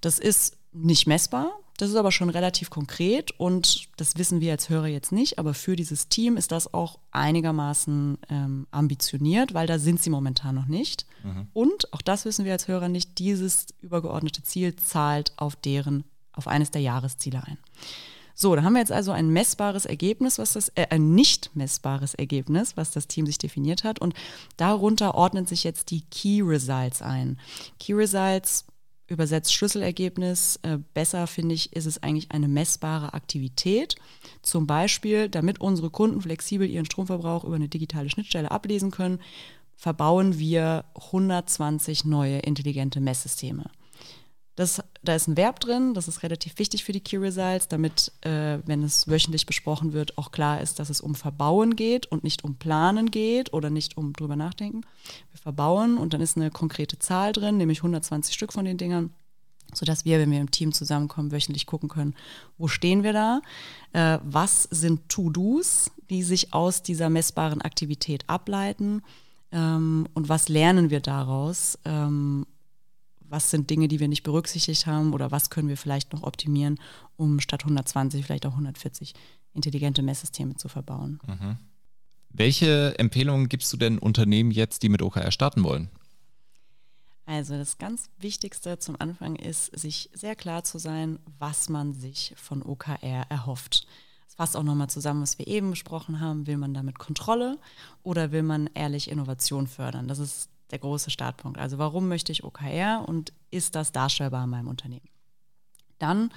das 0.00 0.18
ist 0.18 0.56
nicht 0.72 1.06
messbar, 1.06 1.52
das 1.78 1.90
ist 1.90 1.96
aber 1.96 2.12
schon 2.12 2.28
relativ 2.28 2.70
konkret 2.70 3.30
und 3.32 3.88
das 3.96 4.16
wissen 4.16 4.40
wir 4.40 4.52
als 4.52 4.68
Hörer 4.68 4.88
jetzt 4.88 5.12
nicht, 5.12 5.38
aber 5.38 5.54
für 5.54 5.76
dieses 5.76 6.08
Team 6.08 6.36
ist 6.36 6.50
das 6.50 6.74
auch 6.74 6.98
einigermaßen 7.12 8.18
ähm, 8.28 8.66
ambitioniert, 8.70 9.54
weil 9.54 9.66
da 9.66 9.78
sind 9.78 10.02
sie 10.02 10.10
momentan 10.10 10.56
noch 10.56 10.66
nicht. 10.66 11.06
Mhm. 11.22 11.48
Und 11.52 11.92
auch 11.92 12.02
das 12.02 12.24
wissen 12.24 12.44
wir 12.44 12.52
als 12.52 12.66
Hörer 12.68 12.88
nicht, 12.88 13.18
dieses 13.18 13.66
übergeordnete 13.80 14.42
Ziel 14.42 14.74
zahlt 14.74 15.32
auf 15.36 15.54
deren, 15.54 16.02
auf 16.32 16.48
eines 16.48 16.72
der 16.72 16.82
Jahresziele 16.82 17.44
ein. 17.44 17.58
So, 18.40 18.54
da 18.54 18.62
haben 18.62 18.74
wir 18.74 18.78
jetzt 18.78 18.92
also 18.92 19.10
ein 19.10 19.30
messbares 19.30 19.84
Ergebnis, 19.84 20.38
was 20.38 20.52
das, 20.52 20.68
äh, 20.76 20.86
ein 20.90 21.12
nicht 21.12 21.56
messbares 21.56 22.14
Ergebnis, 22.14 22.76
was 22.76 22.92
das 22.92 23.08
Team 23.08 23.26
sich 23.26 23.36
definiert 23.36 23.82
hat. 23.82 23.98
Und 23.98 24.14
darunter 24.56 25.16
ordnen 25.16 25.44
sich 25.44 25.64
jetzt 25.64 25.90
die 25.90 26.02
Key 26.02 26.40
Results 26.42 27.02
ein. 27.02 27.40
Key 27.80 27.94
Results 27.94 28.64
übersetzt 29.08 29.52
Schlüsselergebnis. 29.52 30.60
Äh, 30.62 30.78
besser 30.94 31.26
finde 31.26 31.56
ich, 31.56 31.72
ist 31.72 31.86
es 31.86 32.00
eigentlich 32.04 32.30
eine 32.30 32.46
messbare 32.46 33.12
Aktivität. 33.12 33.96
Zum 34.42 34.68
Beispiel, 34.68 35.28
damit 35.28 35.60
unsere 35.60 35.90
Kunden 35.90 36.20
flexibel 36.20 36.70
ihren 36.70 36.86
Stromverbrauch 36.86 37.42
über 37.42 37.56
eine 37.56 37.68
digitale 37.68 38.08
Schnittstelle 38.08 38.52
ablesen 38.52 38.92
können, 38.92 39.18
verbauen 39.74 40.38
wir 40.38 40.84
120 40.94 42.04
neue 42.04 42.38
intelligente 42.38 43.00
Messsysteme. 43.00 43.64
Das, 44.58 44.82
da 45.04 45.14
ist 45.14 45.28
ein 45.28 45.36
Verb 45.36 45.60
drin, 45.60 45.94
das 45.94 46.08
ist 46.08 46.24
relativ 46.24 46.58
wichtig 46.58 46.82
für 46.82 46.90
die 46.90 46.98
Key 46.98 47.16
Results, 47.16 47.68
damit, 47.68 48.10
äh, 48.22 48.58
wenn 48.66 48.82
es 48.82 49.06
wöchentlich 49.06 49.46
besprochen 49.46 49.92
wird, 49.92 50.18
auch 50.18 50.32
klar 50.32 50.60
ist, 50.60 50.80
dass 50.80 50.90
es 50.90 51.00
um 51.00 51.14
Verbauen 51.14 51.76
geht 51.76 52.06
und 52.06 52.24
nicht 52.24 52.42
um 52.42 52.56
Planen 52.56 53.12
geht 53.12 53.52
oder 53.52 53.70
nicht 53.70 53.96
um 53.96 54.14
drüber 54.14 54.34
nachdenken. 54.34 54.80
Wir 55.30 55.38
verbauen 55.38 55.96
und 55.96 56.12
dann 56.12 56.20
ist 56.20 56.36
eine 56.36 56.50
konkrete 56.50 56.98
Zahl 56.98 57.32
drin, 57.32 57.56
nämlich 57.56 57.78
120 57.78 58.34
Stück 58.34 58.52
von 58.52 58.64
den 58.64 58.78
Dingern, 58.78 59.14
sodass 59.74 60.04
wir, 60.04 60.18
wenn 60.18 60.32
wir 60.32 60.40
im 60.40 60.50
Team 60.50 60.72
zusammenkommen, 60.72 61.30
wöchentlich 61.30 61.66
gucken 61.66 61.88
können, 61.88 62.16
wo 62.56 62.66
stehen 62.66 63.04
wir 63.04 63.12
da, 63.12 63.42
äh, 63.92 64.18
was 64.24 64.64
sind 64.64 65.08
To-Dos, 65.08 65.92
die 66.10 66.24
sich 66.24 66.52
aus 66.52 66.82
dieser 66.82 67.10
messbaren 67.10 67.62
Aktivität 67.62 68.24
ableiten 68.26 69.02
ähm, 69.52 70.08
und 70.14 70.28
was 70.28 70.48
lernen 70.48 70.90
wir 70.90 70.98
daraus. 70.98 71.78
Ähm, 71.84 72.44
was 73.28 73.50
sind 73.50 73.70
Dinge, 73.70 73.88
die 73.88 74.00
wir 74.00 74.08
nicht 74.08 74.22
berücksichtigt 74.22 74.86
haben 74.86 75.12
oder 75.12 75.30
was 75.30 75.50
können 75.50 75.68
wir 75.68 75.76
vielleicht 75.76 76.12
noch 76.12 76.22
optimieren, 76.22 76.78
um 77.16 77.40
statt 77.40 77.62
120 77.64 78.24
vielleicht 78.24 78.46
auch 78.46 78.52
140 78.52 79.14
intelligente 79.54 80.02
Messsysteme 80.02 80.56
zu 80.56 80.68
verbauen. 80.68 81.20
Mhm. 81.26 81.56
Welche 82.30 82.98
Empfehlungen 82.98 83.48
gibst 83.48 83.72
du 83.72 83.76
denn 83.76 83.98
Unternehmen 83.98 84.50
jetzt, 84.50 84.82
die 84.82 84.88
mit 84.88 85.02
OKR 85.02 85.30
starten 85.30 85.64
wollen? 85.64 85.88
Also 87.26 87.58
das 87.58 87.76
ganz 87.76 88.08
Wichtigste 88.18 88.78
zum 88.78 88.96
Anfang 88.98 89.36
ist, 89.36 89.66
sich 89.78 90.08
sehr 90.14 90.34
klar 90.34 90.64
zu 90.64 90.78
sein, 90.78 91.18
was 91.38 91.68
man 91.68 91.92
sich 91.92 92.34
von 92.36 92.62
OKR 92.62 93.26
erhofft. 93.28 93.86
Das 94.26 94.34
fasst 94.34 94.56
auch 94.56 94.62
nochmal 94.62 94.88
zusammen, 94.88 95.20
was 95.20 95.38
wir 95.38 95.46
eben 95.46 95.70
besprochen 95.70 96.20
haben. 96.20 96.46
Will 96.46 96.56
man 96.56 96.72
damit 96.72 96.98
Kontrolle 96.98 97.58
oder 98.02 98.32
will 98.32 98.42
man 98.42 98.70
ehrlich 98.72 99.10
Innovation 99.10 99.66
fördern? 99.66 100.08
Das 100.08 100.18
ist 100.18 100.48
der 100.70 100.78
große 100.78 101.10
Startpunkt. 101.10 101.58
Also 101.58 101.78
warum 101.78 102.08
möchte 102.08 102.32
ich 102.32 102.44
OKR 102.44 103.04
und 103.06 103.32
ist 103.50 103.74
das 103.74 103.92
darstellbar 103.92 104.44
in 104.44 104.50
meinem 104.50 104.68
Unternehmen? 104.68 105.08
Dann 105.98 106.30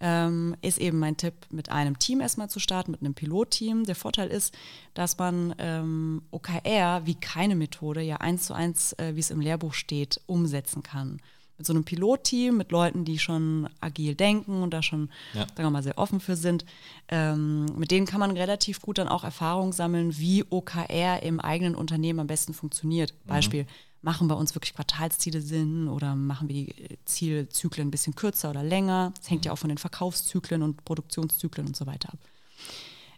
ähm, 0.00 0.56
ist 0.62 0.78
eben 0.78 0.98
mein 0.98 1.16
Tipp, 1.16 1.34
mit 1.50 1.70
einem 1.70 1.98
Team 1.98 2.20
erstmal 2.20 2.48
zu 2.48 2.58
starten, 2.58 2.90
mit 2.90 3.00
einem 3.00 3.14
Pilotteam. 3.14 3.84
Der 3.84 3.94
Vorteil 3.94 4.28
ist, 4.28 4.54
dass 4.94 5.18
man 5.18 5.54
ähm, 5.58 6.22
OKR 6.30 7.02
wie 7.04 7.14
keine 7.14 7.54
Methode 7.54 8.00
ja 8.00 8.16
eins 8.16 8.46
zu 8.46 8.54
eins, 8.54 8.94
äh, 8.94 9.14
wie 9.14 9.20
es 9.20 9.30
im 9.30 9.40
Lehrbuch 9.40 9.74
steht, 9.74 10.20
umsetzen 10.26 10.82
kann 10.82 11.20
mit 11.60 11.66
so 11.66 11.74
einem 11.74 11.84
Pilotteam, 11.84 12.56
mit 12.56 12.72
Leuten, 12.72 13.04
die 13.04 13.18
schon 13.18 13.68
agil 13.80 14.14
denken 14.14 14.62
und 14.62 14.72
da 14.72 14.82
schon, 14.82 15.10
ja. 15.34 15.40
sagen 15.40 15.64
wir 15.64 15.70
mal, 15.70 15.82
sehr 15.82 15.98
offen 15.98 16.18
für 16.18 16.34
sind. 16.34 16.64
Ähm, 17.08 17.66
mit 17.76 17.90
denen 17.90 18.06
kann 18.06 18.18
man 18.18 18.30
relativ 18.30 18.80
gut 18.80 18.96
dann 18.96 19.08
auch 19.08 19.24
Erfahrung 19.24 19.74
sammeln, 19.74 20.16
wie 20.16 20.42
OKR 20.48 21.22
im 21.22 21.38
eigenen 21.38 21.74
Unternehmen 21.74 22.20
am 22.20 22.28
besten 22.28 22.54
funktioniert. 22.54 23.12
Mhm. 23.12 23.28
Beispiel, 23.28 23.66
machen 24.00 24.26
bei 24.26 24.34
uns 24.34 24.54
wirklich 24.54 24.72
Quartalsziele 24.72 25.42
Sinn 25.42 25.88
oder 25.88 26.14
machen 26.14 26.48
wir 26.48 26.54
die 26.54 26.98
Zielzyklen 27.04 27.88
ein 27.88 27.90
bisschen 27.90 28.14
kürzer 28.14 28.48
oder 28.48 28.62
länger? 28.62 29.12
Das 29.18 29.28
hängt 29.28 29.42
mhm. 29.42 29.48
ja 29.48 29.52
auch 29.52 29.58
von 29.58 29.68
den 29.68 29.76
Verkaufszyklen 29.76 30.62
und 30.62 30.82
Produktionszyklen 30.86 31.66
und 31.66 31.76
so 31.76 31.86
weiter 31.86 32.08
ab. 32.14 32.18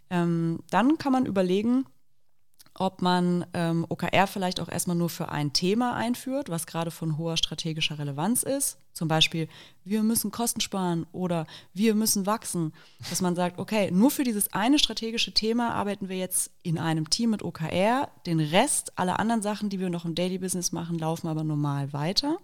Ähm, 0.09 0.59
dann 0.69 0.97
kann 0.97 1.13
man 1.13 1.25
überlegen, 1.25 1.85
ob 2.75 3.01
man 3.01 3.45
ähm, 3.53 3.85
OKR 3.87 4.25
vielleicht 4.25 4.59
auch 4.59 4.67
erstmal 4.67 4.95
nur 4.95 5.09
für 5.09 5.29
ein 5.29 5.53
Thema 5.53 5.95
einführt, 5.95 6.49
was 6.49 6.65
gerade 6.65 6.91
von 6.91 7.17
hoher 7.17 7.37
strategischer 7.37 7.99
Relevanz 7.99 8.43
ist. 8.43 8.77
Zum 8.93 9.07
Beispiel, 9.07 9.47
wir 9.83 10.01
müssen 10.03 10.31
Kosten 10.31 10.59
sparen 10.59 11.05
oder 11.11 11.45
wir 11.73 11.93
müssen 11.93 12.25
wachsen. 12.25 12.73
Dass 13.09 13.21
man 13.21 13.35
sagt, 13.35 13.59
okay, 13.59 13.91
nur 13.91 14.11
für 14.11 14.23
dieses 14.23 14.53
eine 14.53 14.79
strategische 14.79 15.33
Thema 15.33 15.73
arbeiten 15.73 16.09
wir 16.09 16.17
jetzt 16.17 16.51
in 16.63 16.79
einem 16.79 17.09
Team 17.09 17.31
mit 17.31 17.43
OKR. 17.43 18.09
Den 18.25 18.39
Rest, 18.39 18.93
alle 18.95 19.19
anderen 19.19 19.41
Sachen, 19.41 19.69
die 19.69 19.79
wir 19.79 19.89
noch 19.89 20.05
im 20.05 20.15
Daily 20.15 20.39
Business 20.39 20.71
machen, 20.71 20.97
laufen 20.97 21.27
aber 21.27 21.43
normal 21.43 21.93
weiter. 21.93 22.37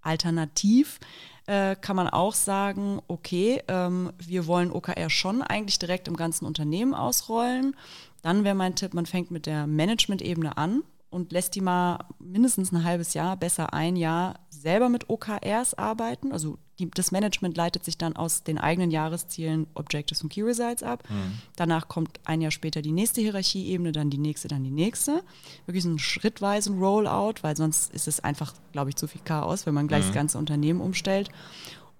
Alternativ 0.00 1.00
äh, 1.46 1.76
kann 1.76 1.96
man 1.96 2.08
auch 2.08 2.34
sagen, 2.34 3.00
okay, 3.08 3.62
ähm, 3.68 4.12
wir 4.18 4.46
wollen 4.46 4.70
OKR 4.70 5.10
schon 5.10 5.42
eigentlich 5.42 5.78
direkt 5.78 6.08
im 6.08 6.16
ganzen 6.16 6.46
Unternehmen 6.46 6.94
ausrollen. 6.94 7.76
Dann 8.24 8.42
wäre 8.42 8.54
mein 8.54 8.74
Tipp, 8.74 8.94
man 8.94 9.04
fängt 9.04 9.30
mit 9.30 9.44
der 9.44 9.66
Management-Ebene 9.66 10.56
an 10.56 10.82
und 11.10 11.30
lässt 11.30 11.54
die 11.56 11.60
mal 11.60 11.98
mindestens 12.18 12.72
ein 12.72 12.82
halbes 12.82 13.12
Jahr, 13.12 13.36
besser 13.36 13.74
ein 13.74 13.96
Jahr 13.96 14.40
selber 14.48 14.88
mit 14.88 15.10
OKRs 15.10 15.74
arbeiten. 15.74 16.32
Also 16.32 16.56
die, 16.78 16.90
das 16.90 17.12
Management 17.12 17.54
leitet 17.54 17.84
sich 17.84 17.98
dann 17.98 18.16
aus 18.16 18.42
den 18.42 18.56
eigenen 18.56 18.90
Jahreszielen 18.90 19.66
Objectives 19.74 20.22
und 20.22 20.30
Key 20.30 20.40
Results 20.40 20.82
ab. 20.82 21.04
Mhm. 21.10 21.38
Danach 21.56 21.86
kommt 21.86 22.18
ein 22.24 22.40
Jahr 22.40 22.50
später 22.50 22.80
die 22.80 22.92
nächste 22.92 23.20
Hierarchieebene, 23.20 23.92
dann 23.92 24.08
die 24.08 24.16
nächste, 24.16 24.48
dann 24.48 24.64
die 24.64 24.70
nächste. 24.70 25.22
Wirklich 25.66 25.84
so 25.84 25.90
ein 25.90 25.98
schrittweisen 25.98 26.78
Rollout, 26.78 27.42
weil 27.42 27.58
sonst 27.58 27.92
ist 27.92 28.08
es 28.08 28.20
einfach, 28.20 28.54
glaube 28.72 28.88
ich, 28.88 28.96
zu 28.96 29.06
viel 29.06 29.20
Chaos, 29.22 29.66
wenn 29.66 29.74
man 29.74 29.86
gleich 29.86 30.04
mhm. 30.04 30.08
das 30.08 30.14
ganze 30.14 30.38
Unternehmen 30.38 30.80
umstellt. 30.80 31.28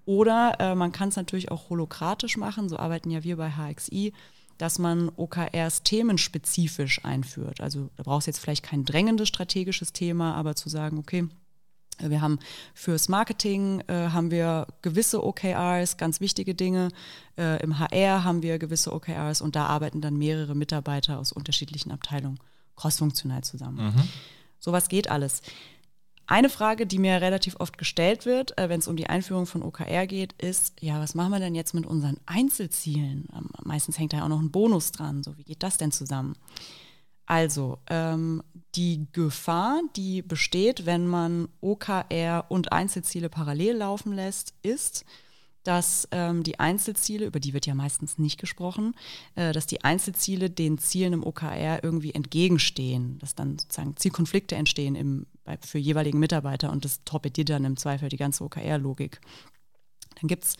Oder 0.05 0.55
äh, 0.59 0.73
man 0.75 0.91
kann 0.91 1.09
es 1.09 1.15
natürlich 1.15 1.51
auch 1.51 1.69
holokratisch 1.69 2.37
machen, 2.37 2.67
so 2.67 2.77
arbeiten 2.77 3.11
ja 3.11 3.23
wir 3.23 3.37
bei 3.37 3.51
HXI, 3.51 4.11
dass 4.57 4.79
man 4.79 5.09
OKRs 5.15 5.83
themenspezifisch 5.83 7.03
einführt. 7.03 7.61
Also 7.61 7.89
da 7.95 8.03
brauchst 8.03 8.27
du 8.27 8.29
jetzt 8.29 8.39
vielleicht 8.39 8.63
kein 8.63 8.85
drängendes 8.85 9.27
strategisches 9.27 9.93
Thema, 9.93 10.35
aber 10.35 10.55
zu 10.55 10.69
sagen, 10.69 10.97
okay, 10.97 11.27
wir 11.99 12.21
haben 12.21 12.39
fürs 12.73 13.07
Marketing 13.07 13.81
äh, 13.87 14.09
haben 14.09 14.29
wir 14.29 14.67
gewisse 14.81 15.23
OKRs, 15.23 15.97
ganz 15.97 16.19
wichtige 16.19 16.53
Dinge. 16.53 16.89
Äh, 17.37 17.63
Im 17.63 17.79
HR 17.79 18.23
haben 18.23 18.41
wir 18.41 18.59
gewisse 18.59 18.91
OKRs 18.91 19.41
und 19.41 19.55
da 19.55 19.67
arbeiten 19.67 20.01
dann 20.01 20.17
mehrere 20.17 20.55
Mitarbeiter 20.55 21.19
aus 21.19 21.31
unterschiedlichen 21.31 21.91
Abteilungen 21.91 22.39
crossfunktional 22.75 23.43
zusammen. 23.43 23.93
Mhm. 23.95 24.03
Sowas 24.59 24.89
geht 24.89 25.09
alles. 25.09 25.41
Eine 26.27 26.49
Frage, 26.49 26.87
die 26.87 26.97
mir 26.97 27.21
relativ 27.21 27.55
oft 27.59 27.77
gestellt 27.77 28.25
wird, 28.25 28.57
äh, 28.57 28.67
wenn 28.69 28.79
es 28.79 28.87
um 28.87 28.95
die 28.95 29.07
Einführung 29.07 29.45
von 29.45 29.61
OKR 29.61 30.07
geht, 30.07 30.33
ist, 30.33 30.73
ja, 30.81 30.99
was 30.99 31.13
machen 31.13 31.31
wir 31.31 31.39
denn 31.39 31.55
jetzt 31.55 31.73
mit 31.73 31.85
unseren 31.85 32.17
Einzelzielen? 32.25 33.27
Ähm, 33.35 33.49
meistens 33.63 33.99
hängt 33.99 34.13
da 34.13 34.17
ja 34.17 34.23
auch 34.23 34.29
noch 34.29 34.41
ein 34.41 34.51
Bonus 34.51 34.91
dran. 34.91 35.21
So, 35.21 35.37
wie 35.37 35.43
geht 35.43 35.61
das 35.61 35.77
denn 35.77 35.91
zusammen? 35.91 36.35
Also, 37.27 37.77
ähm, 37.89 38.43
die 38.75 39.07
Gefahr, 39.11 39.81
die 39.95 40.21
besteht, 40.21 40.85
wenn 40.85 41.07
man 41.07 41.47
OKR 41.61 42.45
und 42.49 42.71
Einzelziele 42.71 43.29
parallel 43.29 43.77
laufen 43.77 44.13
lässt, 44.13 44.53
ist, 44.63 45.05
dass 45.63 46.07
ähm, 46.11 46.43
die 46.43 46.59
Einzelziele, 46.59 47.25
über 47.25 47.39
die 47.39 47.53
wird 47.53 47.65
ja 47.65 47.73
meistens 47.73 48.19
nicht 48.19 48.39
gesprochen, 48.39 48.95
äh, 49.35 49.51
dass 49.51 49.65
die 49.65 49.83
Einzelziele 49.83 50.49
den 50.49 50.77
Zielen 50.77 51.13
im 51.13 51.23
OKR 51.25 51.83
irgendwie 51.83 52.13
entgegenstehen, 52.13 53.17
dass 53.19 53.35
dann 53.35 53.57
sozusagen 53.57 53.97
Zielkonflikte 53.97 54.55
entstehen 54.55 54.95
im, 54.95 55.25
bei, 55.45 55.57
für 55.61 55.77
jeweiligen 55.77 56.19
Mitarbeiter 56.19 56.71
und 56.71 56.83
das 56.83 57.03
torpediert 57.05 57.49
dann 57.49 57.63
im 57.63 57.77
Zweifel 57.77 58.09
die 58.09 58.17
ganze 58.17 58.43
OKR-Logik. 58.43 59.21
Dann 60.19 60.27
gibt 60.27 60.43
es 60.43 60.57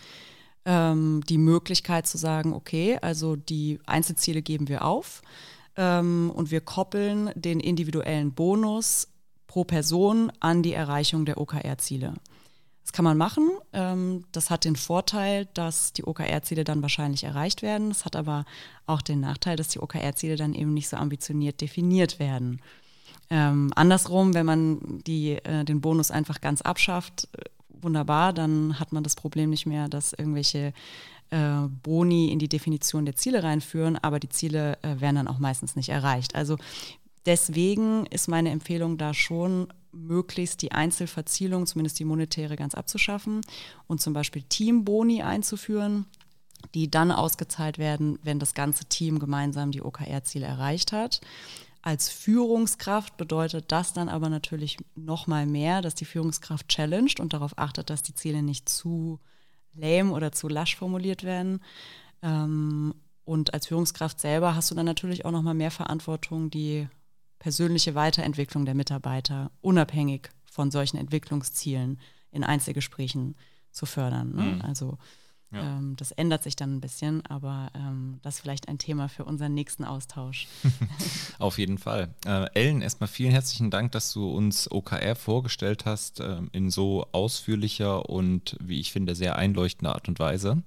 ähm, 0.65 1.21
die 1.27 1.37
Möglichkeit 1.37 2.07
zu 2.07 2.17
sagen, 2.17 2.53
okay, 2.53 2.97
also 3.01 3.35
die 3.35 3.79
Einzelziele 3.85 4.41
geben 4.41 4.67
wir 4.67 4.85
auf 4.85 5.21
ähm, 5.75 6.31
und 6.33 6.51
wir 6.51 6.61
koppeln 6.61 7.31
den 7.35 7.59
individuellen 7.59 8.33
Bonus 8.33 9.07
pro 9.47 9.63
Person 9.63 10.31
an 10.39 10.63
die 10.63 10.73
Erreichung 10.73 11.25
der 11.25 11.39
OKR-Ziele. 11.39 12.13
Das 12.83 12.93
kann 12.93 13.05
man 13.05 13.17
machen. 13.17 13.49
Ähm, 13.73 14.25
das 14.31 14.49
hat 14.51 14.63
den 14.63 14.75
Vorteil, 14.75 15.47
dass 15.55 15.93
die 15.93 16.05
OKR-Ziele 16.05 16.63
dann 16.63 16.83
wahrscheinlich 16.83 17.23
erreicht 17.23 17.63
werden. 17.63 17.89
Das 17.89 18.05
hat 18.05 18.15
aber 18.15 18.45
auch 18.85 19.01
den 19.01 19.19
Nachteil, 19.19 19.55
dass 19.55 19.69
die 19.69 19.79
OKR-Ziele 19.79 20.35
dann 20.35 20.53
eben 20.53 20.73
nicht 20.73 20.89
so 20.89 20.97
ambitioniert 20.97 21.61
definiert 21.61 22.19
werden. 22.19 22.61
Ähm, 23.29 23.71
andersrum, 23.75 24.33
wenn 24.33 24.45
man 24.45 25.01
die, 25.05 25.33
äh, 25.33 25.65
den 25.65 25.81
Bonus 25.81 26.11
einfach 26.11 26.41
ganz 26.41 26.61
abschafft, 26.61 27.27
äh, 27.33 27.43
wunderbar, 27.81 28.33
dann 28.33 28.79
hat 28.79 28.91
man 28.91 29.03
das 29.03 29.15
Problem 29.15 29.49
nicht 29.49 29.65
mehr, 29.65 29.87
dass 29.87 30.13
irgendwelche 30.13 30.73
äh, 31.31 31.67
Boni 31.83 32.31
in 32.31 32.39
die 32.39 32.49
Definition 32.49 33.05
der 33.05 33.15
Ziele 33.15 33.43
reinführen, 33.43 33.97
aber 33.97 34.19
die 34.19 34.29
Ziele 34.29 34.77
äh, 34.83 34.99
werden 35.01 35.15
dann 35.15 35.27
auch 35.27 35.39
meistens 35.39 35.75
nicht 35.75 35.89
erreicht. 35.89 36.35
Also 36.35 36.57
deswegen 37.25 38.05
ist 38.07 38.27
meine 38.27 38.51
Empfehlung 38.51 38.97
da 38.97 39.13
schon, 39.13 39.67
möglichst 39.91 40.61
die 40.61 40.71
Einzelverzielung, 40.71 41.65
zumindest 41.65 41.97
die 41.99 42.05
monetäre, 42.05 42.55
ganz 42.55 42.75
abzuschaffen 42.75 43.41
und 43.87 44.01
zum 44.01 44.13
Beispiel 44.13 44.43
Teamboni 44.43 45.23
einzuführen, 45.23 46.05
die 46.73 46.91
dann 46.91 47.11
ausgezahlt 47.11 47.77
werden, 47.77 48.19
wenn 48.23 48.39
das 48.39 48.53
ganze 48.53 48.85
Team 48.85 49.19
gemeinsam 49.19 49.71
die 49.71 49.81
OKR-Ziele 49.81 50.45
erreicht 50.45 50.91
hat. 50.91 51.21
Als 51.85 52.09
Führungskraft 52.09 53.15
bedeutet 53.15 53.71
das 53.71 53.93
dann 53.93 54.09
aber 54.09 54.27
natürlich 54.27 54.77
noch 54.95 55.27
mal 55.27 55.45
mehr, 55.45 55.83
dass 55.83 55.93
die 55.93 56.05
Führungskraft 56.05 56.67
challenged 56.67 57.19
und 57.19 57.31
darauf 57.31 57.59
achtet, 57.59 57.91
dass 57.91 58.01
die 58.01 58.15
Ziele 58.15 58.41
nicht 58.41 58.67
zu 58.67 59.19
lame 59.71 60.11
oder 60.11 60.31
zu 60.31 60.47
lasch 60.47 60.75
formuliert 60.75 61.23
werden. 61.23 61.59
Ähm, 62.23 62.95
und 63.23 63.53
als 63.53 63.67
Führungskraft 63.67 64.19
selber 64.19 64.55
hast 64.55 64.71
du 64.71 64.75
dann 64.75 64.87
natürlich 64.87 65.25
auch 65.25 65.31
noch 65.31 65.43
mal 65.43 65.53
mehr 65.53 65.69
Verantwortung, 65.69 66.49
die 66.49 66.87
persönliche 67.37 67.93
Weiterentwicklung 67.93 68.65
der 68.65 68.73
Mitarbeiter 68.73 69.51
unabhängig 69.61 70.31
von 70.43 70.71
solchen 70.71 70.97
Entwicklungszielen 70.97 71.99
in 72.31 72.43
Einzelgesprächen 72.43 73.35
zu 73.69 73.85
fördern. 73.85 74.33
Ne? 74.33 74.41
Mhm. 74.41 74.61
Also 74.61 74.97
ja. 75.51 75.77
ähm, 75.77 75.95
das 75.95 76.11
ändert 76.11 76.43
sich 76.43 76.55
dann 76.55 76.75
ein 76.75 76.81
bisschen, 76.81 77.25
aber 77.25 77.69
ähm, 77.73 78.19
das 78.21 78.35
ist 78.35 78.41
vielleicht 78.41 78.67
ein 78.67 78.77
Thema 78.77 79.09
für 79.09 79.25
unseren 79.25 79.53
nächsten 79.53 79.83
Austausch. 79.83 80.47
Auf 81.39 81.57
jeden 81.57 81.77
Fall. 81.77 82.13
Äh, 82.25 82.47
Ellen, 82.53 82.81
erstmal 82.81 83.07
vielen 83.07 83.31
herzlichen 83.31 83.71
Dank, 83.71 83.91
dass 83.91 84.11
du 84.13 84.29
uns 84.29 84.69
OKR 84.69 85.15
vorgestellt 85.15 85.85
hast 85.85 86.19
äh, 86.19 86.41
in 86.51 86.71
so 86.71 87.07
ausführlicher 87.11 88.09
und, 88.09 88.57
wie 88.59 88.79
ich 88.79 88.91
finde, 88.91 89.15
sehr 89.15 89.37
einleuchtender 89.37 89.93
Art 89.93 90.07
und 90.07 90.19
Weise. 90.19 90.63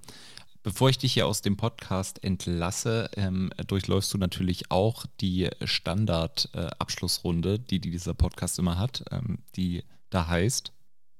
Bevor 0.61 0.89
ich 0.89 0.97
dich 0.97 1.13
hier 1.13 1.25
aus 1.25 1.41
dem 1.41 1.55
Podcast 1.55 2.21
entlasse, 2.23 3.09
ähm, 3.15 3.49
durchläufst 3.67 4.13
du 4.13 4.17
natürlich 4.17 4.69
auch 4.71 5.05
die 5.21 5.49
Standard-Abschlussrunde, 5.63 7.53
äh, 7.53 7.59
die 7.59 7.79
dieser 7.79 8.13
Podcast 8.13 8.59
immer 8.59 8.77
hat, 8.77 9.05
ähm, 9.11 9.39
die 9.55 9.83
da 10.09 10.27
heißt. 10.27 10.73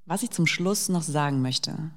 Was 0.04 0.22
ich 0.22 0.30
zum 0.30 0.46
Schluss 0.46 0.90
noch 0.90 1.02
sagen 1.02 1.40
möchte. 1.40 1.90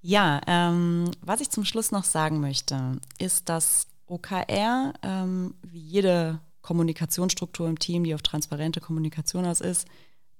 Ja, 0.00 0.40
ähm, 0.46 1.10
was 1.20 1.40
ich 1.40 1.50
zum 1.50 1.64
Schluss 1.64 1.90
noch 1.90 2.04
sagen 2.04 2.40
möchte, 2.40 2.98
ist, 3.18 3.48
dass 3.48 3.88
OKR, 4.06 4.94
ähm, 5.02 5.54
wie 5.62 5.80
jede 5.80 6.40
Kommunikationsstruktur 6.62 7.68
im 7.68 7.78
Team, 7.78 8.04
die 8.04 8.14
auf 8.14 8.22
transparente 8.22 8.80
Kommunikation 8.80 9.44
aus 9.44 9.60
ist, 9.60 9.86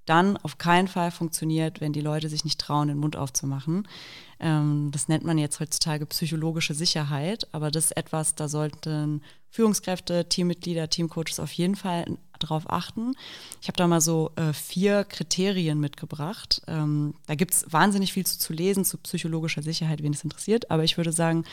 dann 0.05 0.37
auf 0.39 0.57
keinen 0.57 0.89
Fall 0.89 1.11
funktioniert, 1.11 1.81
wenn 1.81 1.93
die 1.93 2.01
Leute 2.01 2.29
sich 2.29 2.45
nicht 2.45 2.61
trauen, 2.61 2.89
den 2.89 2.99
Mund 2.99 3.17
aufzumachen. 3.17 3.87
Ähm, 4.41 4.91
das 4.91 5.09
nennt 5.09 5.25
man 5.25 5.37
jetzt 5.39 5.61
heutzutage 5.61 6.07
psychologische 6.07 6.75
Sicherheit, 6.75 7.47
aber 7.53 7.71
das 7.71 7.87
ist 7.87 7.97
etwas, 7.97 8.35
da 8.35 8.49
sollten 8.49 9.23
Führungskräfte, 9.51 10.29
Teammitglieder, 10.29 10.91
Teamcoaches 10.91 11.41
auf 11.41 11.53
jeden 11.53 11.77
Fall 11.77 12.05
darauf 12.39 12.71
achten. 12.71 13.15
Ich 13.61 13.69
habe 13.69 13.77
da 13.77 13.87
mal 13.87 14.01
so 14.01 14.31
äh, 14.37 14.53
vier 14.53 15.05
Kriterien 15.05 15.81
mitgebracht. 15.81 16.63
Ähm, 16.67 17.15
da 17.27 17.35
gibt 17.35 17.55
es 17.55 17.73
wahnsinnig 17.73 18.13
viel 18.13 18.27
zu, 18.27 18.39
zu 18.39 18.53
lesen 18.53 18.85
zu 18.85 18.99
psychologischer 18.99 19.63
Sicherheit, 19.63 20.03
wen 20.03 20.13
es 20.13 20.25
interessiert, 20.25 20.71
aber 20.71 20.85
ich 20.85 20.97
würde 20.97 21.13
sagen, 21.13 21.45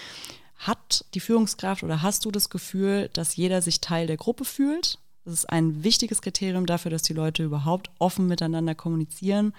hat 0.58 1.06
die 1.14 1.20
Führungskraft 1.20 1.84
oder 1.84 2.02
hast 2.02 2.26
du 2.26 2.32
das 2.32 2.50
Gefühl, 2.50 3.10
dass 3.14 3.36
jeder 3.36 3.62
sich 3.62 3.82
Teil 3.82 4.08
der 4.08 4.18
Gruppe 4.18 4.46
fühlt? 4.46 5.00
Das 5.26 5.34
ist 5.34 5.50
ein 5.50 5.84
wichtiges 5.84 6.22
Kriterium 6.22 6.66
dafür, 6.66 6.92
dass 6.92 7.02
die 7.02 7.14
Leute 7.14 7.44
überhaupt 7.44 7.90
offen 7.98 8.28
miteinander 8.28 8.76
kommunizieren. 8.76 9.54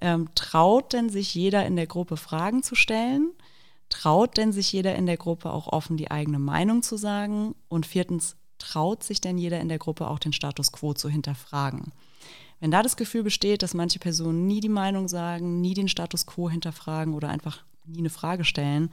Ähm, 0.00 0.28
traut 0.34 0.92
denn 0.92 1.08
sich 1.08 1.34
jeder 1.34 1.64
in 1.64 1.76
der 1.76 1.86
Gruppe 1.86 2.16
Fragen 2.16 2.62
zu 2.62 2.74
stellen? 2.74 3.30
Traut 3.88 4.36
denn 4.36 4.52
sich 4.52 4.72
jeder 4.72 4.96
in 4.96 5.06
der 5.06 5.16
Gruppe 5.16 5.52
auch 5.52 5.68
offen 5.68 5.96
die 5.96 6.10
eigene 6.10 6.38
Meinung 6.38 6.82
zu 6.82 6.96
sagen? 6.96 7.54
Und 7.68 7.86
viertens, 7.86 8.36
traut 8.58 9.02
sich 9.02 9.20
denn 9.20 9.38
jeder 9.38 9.60
in 9.60 9.68
der 9.68 9.78
Gruppe 9.78 10.08
auch 10.08 10.18
den 10.18 10.32
Status 10.32 10.72
quo 10.72 10.94
zu 10.94 11.08
hinterfragen? 11.08 11.92
Wenn 12.58 12.70
da 12.70 12.82
das 12.82 12.96
Gefühl 12.96 13.22
besteht, 13.22 13.62
dass 13.62 13.74
manche 13.74 13.98
Personen 13.98 14.46
nie 14.46 14.60
die 14.60 14.68
Meinung 14.68 15.08
sagen, 15.08 15.60
nie 15.60 15.74
den 15.74 15.88
Status 15.88 16.26
quo 16.26 16.48
hinterfragen 16.48 17.14
oder 17.14 17.28
einfach 17.28 17.64
nie 17.84 17.98
eine 17.98 18.10
Frage 18.10 18.44
stellen, 18.44 18.90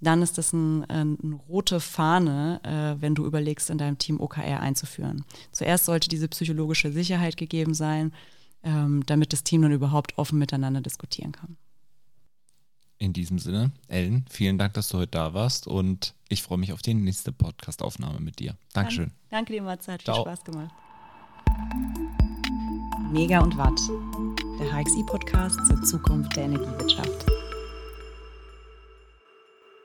dann 0.00 0.20
ist 0.22 0.36
das 0.36 0.52
ein, 0.52 0.84
eine 0.84 1.34
rote 1.48 1.80
Fahne, 1.80 2.60
äh, 2.64 3.00
wenn 3.00 3.14
du 3.14 3.24
überlegst, 3.24 3.70
in 3.70 3.78
deinem 3.78 3.96
Team 3.96 4.20
OKR 4.20 4.60
einzuführen. 4.60 5.24
Zuerst 5.52 5.86
sollte 5.86 6.08
diese 6.08 6.28
psychologische 6.28 6.92
Sicherheit 6.92 7.36
gegeben 7.36 7.72
sein, 7.72 8.12
ähm, 8.62 9.04
damit 9.06 9.32
das 9.32 9.44
Team 9.44 9.62
dann 9.62 9.72
überhaupt 9.72 10.18
offen 10.18 10.38
miteinander 10.38 10.80
diskutieren 10.80 11.32
kann. 11.32 11.56
In 12.98 13.12
diesem 13.12 13.38
Sinne, 13.38 13.72
Ellen, 13.88 14.24
vielen 14.30 14.56
Dank, 14.56 14.72
dass 14.74 14.88
du 14.88 14.98
heute 14.98 15.10
da 15.10 15.34
warst 15.34 15.66
und 15.66 16.14
ich 16.28 16.42
freue 16.42 16.56
mich 16.58 16.72
auf 16.72 16.80
die 16.80 16.94
nächste 16.94 17.30
Podcast-Aufnahme 17.30 18.20
mit 18.20 18.38
dir. 18.38 18.56
Dankeschön. 18.72 19.12
Danke, 19.30 19.30
danke 19.30 19.52
dir, 19.52 19.62
Matze, 19.62 19.92
hat 19.92 20.02
viel 20.02 20.14
Spaß 20.14 20.44
gemacht. 20.44 20.74
Mega 23.12 23.40
und 23.40 23.56
Watt, 23.58 23.78
der 24.58 24.72
HXI-Podcast 24.72 25.66
zur 25.66 25.82
Zukunft 25.82 26.34
der 26.36 26.44
Energiewirtschaft. 26.44 27.26